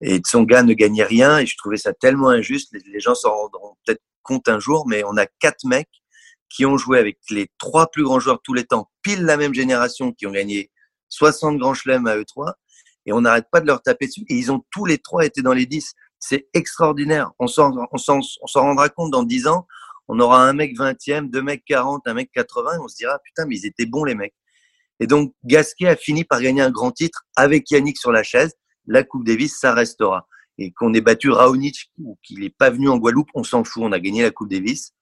[0.00, 1.38] et Tsonga ne gagnait rien.
[1.38, 2.68] Et je trouvais ça tellement injuste.
[2.72, 5.88] Les, les gens s'en rendront peut-être compte un jour, mais on a quatre mecs
[6.48, 9.36] qui ont joué avec les trois plus grands joueurs de tous les temps, pile la
[9.36, 10.70] même génération, qui ont gagné
[11.08, 12.54] 60 grands chelems à eux trois.
[13.06, 14.24] Et on n'arrête pas de leur taper dessus.
[14.28, 15.92] Et ils ont tous les trois été dans les 10.
[16.24, 17.32] C'est extraordinaire.
[17.40, 19.66] On s'en, on s'en, on s'en rendra compte dans 10 ans.
[20.06, 22.76] On aura un mec 20e, deux mecs 40, un mec 80.
[22.76, 24.34] Et on se dira, putain, mais ils étaient bons, les mecs.
[25.00, 28.54] Et donc, Gasquet a fini par gagner un grand titre avec Yannick sur la chaise.
[28.86, 30.28] La Coupe Davis, ça restera.
[30.58, 33.82] Et qu'on ait battu Raonic ou qu'il n'est pas venu en Guadeloupe, on s'en fout.
[33.84, 34.92] On a gagné la Coupe Davis.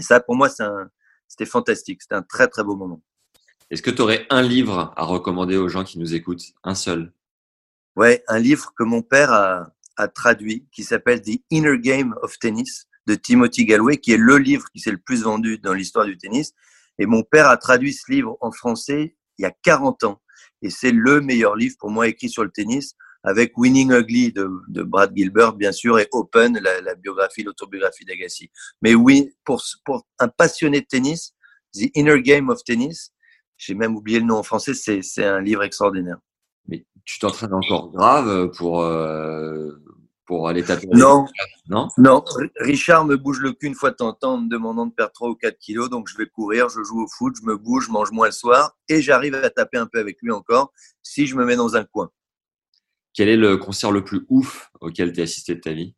[0.00, 2.02] Et ça, pour moi, c'était fantastique.
[2.02, 3.00] C'était un très, très beau moment.
[3.70, 6.42] Est-ce que tu aurais un livre à recommander aux gens qui nous écoutent?
[6.64, 7.12] Un seul
[7.94, 12.38] Ouais, un livre que mon père a, a traduit qui s'appelle The Inner Game of
[12.38, 16.06] Tennis de Timothy Galloway, qui est le livre qui s'est le plus vendu dans l'histoire
[16.06, 16.52] du tennis.
[16.98, 20.20] Et mon père a traduit ce livre en français il y a 40 ans.
[20.62, 24.48] Et c'est le meilleur livre pour moi écrit sur le tennis, avec Winning Ugly de,
[24.68, 28.50] de Brad Gilbert, bien sûr, et Open, la, biographie, l'autobiographie d'Agassi.
[28.82, 29.62] Mais oui, pour
[30.18, 31.34] un passionné de tennis,
[31.74, 33.12] The Inner Game of Tennis,
[33.56, 36.18] j'ai même oublié le nom en français, c'est un livre extraordinaire.
[37.04, 39.70] Tu t'entraînes encore grave pour, euh,
[40.26, 41.26] pour aller taper Non,
[41.68, 42.24] non, non.
[42.60, 44.92] Richard me bouge le cul une fois de temps en temps en me demandant de
[44.92, 45.90] perdre 3 ou 4 kilos.
[45.90, 48.32] Donc je vais courir, je joue au foot, je me bouge, je mange moins le
[48.32, 50.72] soir et j'arrive à taper un peu avec lui encore
[51.02, 52.10] si je me mets dans un coin.
[53.12, 55.94] Quel est le concert le plus ouf auquel tu as assisté de ta vie?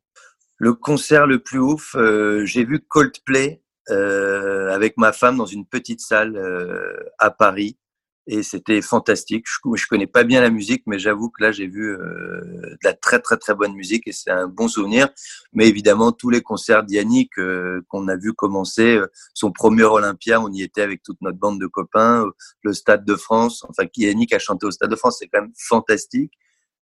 [0.57, 5.65] Le concert le plus ouf, euh, j'ai vu Coldplay euh, avec ma femme dans une
[5.65, 7.77] petite salle euh, à Paris
[8.25, 9.45] et c'était fantastique.
[9.47, 12.77] Je, je connais pas bien la musique, mais j'avoue que là j'ai vu euh, de
[12.83, 15.09] la très très très bonne musique et c'est un bon souvenir.
[15.51, 20.39] Mais évidemment tous les concerts d'Yannick euh, qu'on a vu commencer, euh, son premier Olympia,
[20.39, 22.25] on y était avec toute notre bande de copains,
[22.61, 23.65] le Stade de France.
[23.67, 26.31] Enfin, Yannick a chanté au Stade de France, c'est quand même fantastique.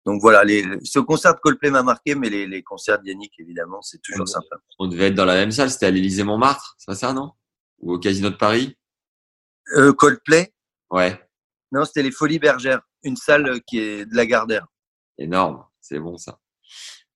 [0.07, 3.81] Donc voilà, les, ce concert de Coldplay m'a marqué, mais les, les concerts d'Yannick évidemment
[3.83, 4.57] c'est toujours sympa.
[4.79, 7.33] On devait être dans la même salle, c'était à l'Élysée Montmartre, c'est ça non?
[7.79, 8.77] Ou au Casino de Paris?
[9.97, 10.53] Coldplay?
[10.91, 11.19] Ouais.
[11.73, 14.67] Non, c'était les Folies Bergères, une salle qui est de la Gardère.
[15.19, 16.39] Énorme, c'est bon ça.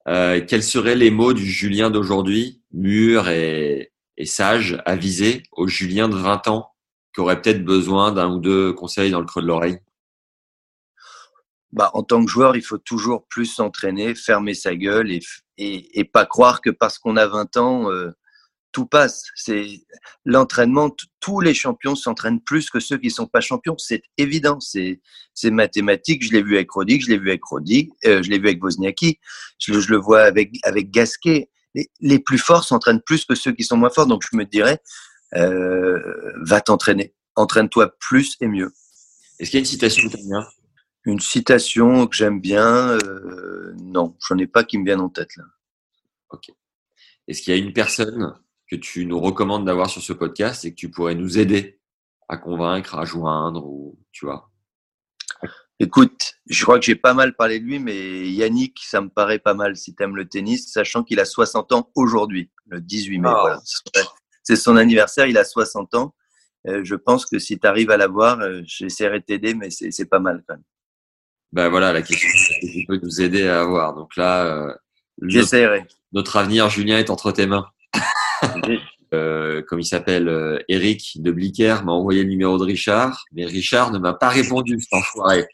[0.06, 6.08] Euh, quels seraient les mots du Julien d'aujourd'hui, mûr et, et sage, avisé au Julien
[6.08, 6.70] de 20 ans
[7.14, 9.78] qui aurait peut-être besoin d'un ou deux conseils dans le creux de l'oreille?
[11.72, 15.20] Bah, en tant que joueur, il faut toujours plus s'entraîner, fermer sa gueule et,
[15.56, 18.12] et, et, pas croire que parce qu'on a 20 ans, euh,
[18.74, 19.22] tout passe.
[19.34, 19.66] C'est
[20.26, 20.94] l'entraînement.
[21.20, 23.76] Tous les champions s'entraînent plus que ceux qui sont pas champions.
[23.78, 24.60] C'est évident.
[24.60, 25.00] C'est
[25.32, 26.22] c'est mathématique.
[26.22, 28.62] Je l'ai vu avec Roddick, je l'ai vu avec Roddick, euh, je l'ai vu avec
[28.62, 29.18] Wozniacki,
[29.58, 31.48] je, je, le vois avec avec Gasquet.
[31.74, 34.06] Les, les plus forts s'entraînent plus que ceux qui sont moins forts.
[34.06, 34.80] Donc je me dirais,
[35.36, 37.14] euh, va t'entraîner.
[37.36, 38.72] Entraîne-toi plus et mieux.
[39.38, 40.46] Est-ce qu'il y a une citation que tu bien?
[41.04, 45.36] Une citation que j'aime bien euh, Non, j'en ai pas qui me viennent en tête
[45.36, 45.44] là.
[46.30, 46.50] Ok.
[47.26, 48.34] Est-ce qu'il y a une personne
[48.70, 51.80] que tu nous recommandes d'avoir sur ce podcast et que tu pourrais nous aider
[52.28, 54.50] à convaincre, à joindre ou tu vois
[55.80, 59.40] Écoute, je crois que j'ai pas mal parlé de lui, mais Yannick, ça me paraît
[59.40, 63.18] pas mal si tu aimes le tennis, sachant qu'il a 60 ans aujourd'hui, le 18
[63.18, 63.28] mai.
[63.28, 63.38] Oh.
[63.40, 63.60] Voilà
[64.44, 66.14] c'est son anniversaire, il a 60 ans.
[66.68, 70.08] Euh, je pense que si tu arrives à l'avoir, euh, j'essaierai de t'aider, mais c'est
[70.08, 70.64] pas mal quand même.
[71.52, 73.94] Ben voilà, la question, c'est tu peux nous aider à avoir.
[73.94, 74.74] Donc là, euh,
[75.22, 75.86] j'essaierai.
[76.12, 77.66] Notre, avenir, Julien, est entre tes mains.
[79.12, 83.92] Euh, comme il s'appelle, Eric de Blicker m'a envoyé le numéro de Richard, mais Richard
[83.92, 85.46] ne m'a pas répondu, cet enfoiré.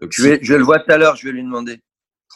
[0.00, 1.80] Donc, je, vais, je le vois tout à l'heure, je vais lui demander.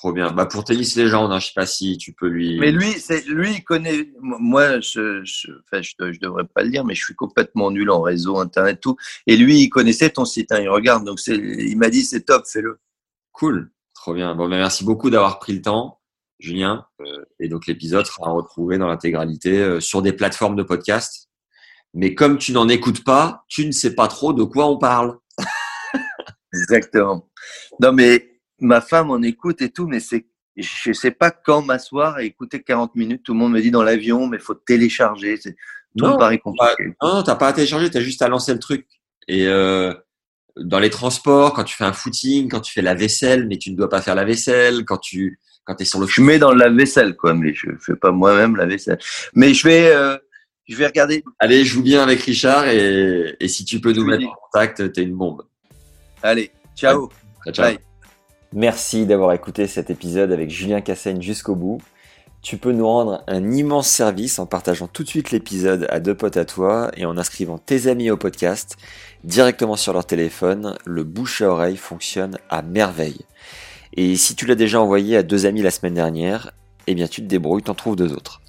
[0.00, 0.32] Trop bien.
[0.32, 2.58] Bah pour Tennis Légende, hein, je sais pas si tu peux lui.
[2.58, 4.10] Mais lui, c'est lui, il connaît.
[4.22, 7.90] Moi, je, je, enfin, je, je, devrais pas le dire, mais je suis complètement nul
[7.90, 8.96] en réseau, internet, tout.
[9.26, 11.04] Et lui, il connaissait ton site, hein, il regarde.
[11.04, 12.80] Donc c'est, il m'a dit, c'est top, fais-le.
[13.32, 14.34] Cool, trop bien.
[14.34, 15.99] Bon, ben, merci beaucoup d'avoir pris le temps,
[16.41, 16.84] Julien.
[17.01, 21.28] Euh, et donc l'épisode sera retrouvé dans l'intégralité euh, sur des plateformes de podcast.
[21.95, 25.18] Mais comme tu n'en écoutes pas, tu ne sais pas trop de quoi on parle.
[26.55, 27.28] Exactement.
[27.80, 30.26] Non, mais ma femme en écoute et tout, mais c'est,
[30.57, 33.22] je sais pas quand m'asseoir et écouter 40 minutes.
[33.24, 35.36] Tout le monde me dit dans l'avion, mais faut télécharger.
[35.36, 35.57] C'est,
[35.99, 36.95] tout non, me paraît compliqué.
[37.03, 38.86] non, t'as pas à télécharger, t'as juste à lancer le truc.
[39.26, 39.93] Et euh,
[40.57, 43.72] dans les transports, quand tu fais un footing, quand tu fais la vaisselle, mais tu
[43.72, 46.06] ne dois pas faire la vaisselle, quand tu quand es sur le.
[46.06, 48.98] Je mets dans la vaisselle, quoi, mais je fais pas moi-même la vaisselle.
[49.34, 49.92] Mais je vais.
[49.94, 50.16] Euh,
[50.68, 51.24] je vais regarder.
[51.38, 55.02] Allez, joue bien avec Richard et, et si tu peux nous mettre en contact, t'es
[55.02, 55.42] une bombe.
[56.22, 57.10] Allez, ciao.
[57.44, 57.52] ciao.
[57.52, 57.76] ciao.
[58.52, 61.80] Merci d'avoir écouté cet épisode avec Julien Cassaigne jusqu'au bout.
[62.42, 66.14] Tu peux nous rendre un immense service en partageant tout de suite l'épisode à deux
[66.14, 68.76] potes à toi et en inscrivant tes amis au podcast
[69.24, 70.76] directement sur leur téléphone.
[70.86, 73.26] Le bouche à oreille fonctionne à merveille.
[73.95, 76.53] Et si tu l'as déjà envoyé à deux amis la semaine dernière,
[76.86, 78.41] eh bien tu te débrouilles, t'en trouves deux autres.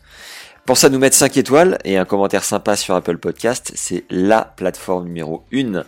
[0.66, 4.44] Pense à nous mettre 5 étoiles et un commentaire sympa sur Apple Podcast, c'est la
[4.44, 5.84] plateforme numéro 1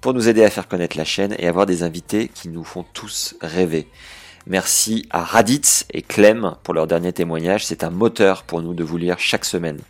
[0.00, 2.84] pour nous aider à faire connaître la chaîne et avoir des invités qui nous font
[2.92, 3.88] tous rêver.
[4.46, 7.66] Merci à Raditz et Clem pour leur dernier témoignage.
[7.66, 9.80] C'est un moteur pour nous de vous lire chaque semaine.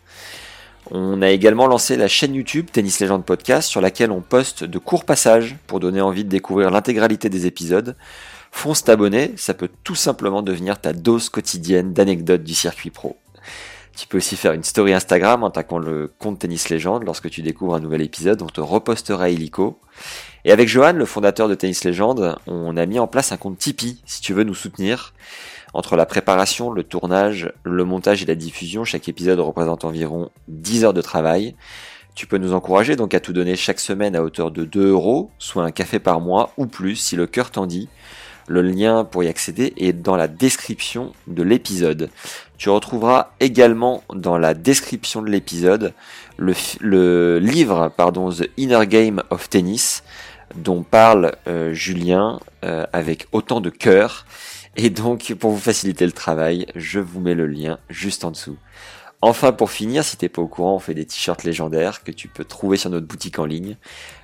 [0.91, 4.79] On a également lancé la chaîne YouTube Tennis Legend Podcast sur laquelle on poste de
[4.79, 7.95] courts passages pour donner envie de découvrir l'intégralité des épisodes.
[8.59, 13.17] Fonce t'abonner, ça peut tout simplement devenir ta dose quotidienne d'anecdotes du circuit pro.
[13.97, 17.05] Tu peux aussi faire une story Instagram en taquant le compte Tennis Légende.
[17.05, 19.79] Lorsque tu découvres un nouvel épisode, on te repostera illico.
[20.45, 23.59] Et avec Johan, le fondateur de Tennis Légende, on a mis en place un compte
[23.59, 25.15] Tipeee si tu veux nous soutenir.
[25.73, 30.83] Entre la préparation, le tournage, le montage et la diffusion, chaque épisode représente environ 10
[30.83, 31.55] heures de travail.
[32.17, 35.31] Tu peux nous encourager donc à tout donner chaque semaine à hauteur de 2 euros,
[35.39, 37.89] soit un café par mois ou plus si le cœur t'en dit.
[38.49, 42.11] Le lien pour y accéder est dans la description de l'épisode.
[42.57, 45.93] Tu retrouveras également dans la description de l'épisode
[46.39, 50.03] le, livre pardon, The Inner Game of Tennis
[50.55, 54.25] dont parle euh, Julien euh, avec autant de cœur.
[54.77, 58.57] Et donc, pour vous faciliter le travail, je vous mets le lien juste en dessous.
[59.21, 62.29] Enfin, pour finir, si t'es pas au courant, on fait des t-shirts légendaires que tu
[62.29, 63.77] peux trouver sur notre boutique en ligne,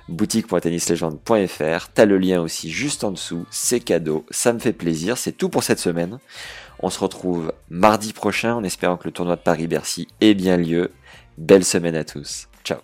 [0.07, 1.89] boutique.tennislegende.fr.
[1.93, 5.49] T'as le lien aussi juste en dessous, c'est cadeau, ça me fait plaisir, c'est tout
[5.49, 6.19] pour cette semaine.
[6.79, 10.91] On se retrouve mardi prochain en espérant que le tournoi de Paris-Bercy ait bien lieu.
[11.37, 12.47] Belle semaine à tous.
[12.63, 12.79] Ciao.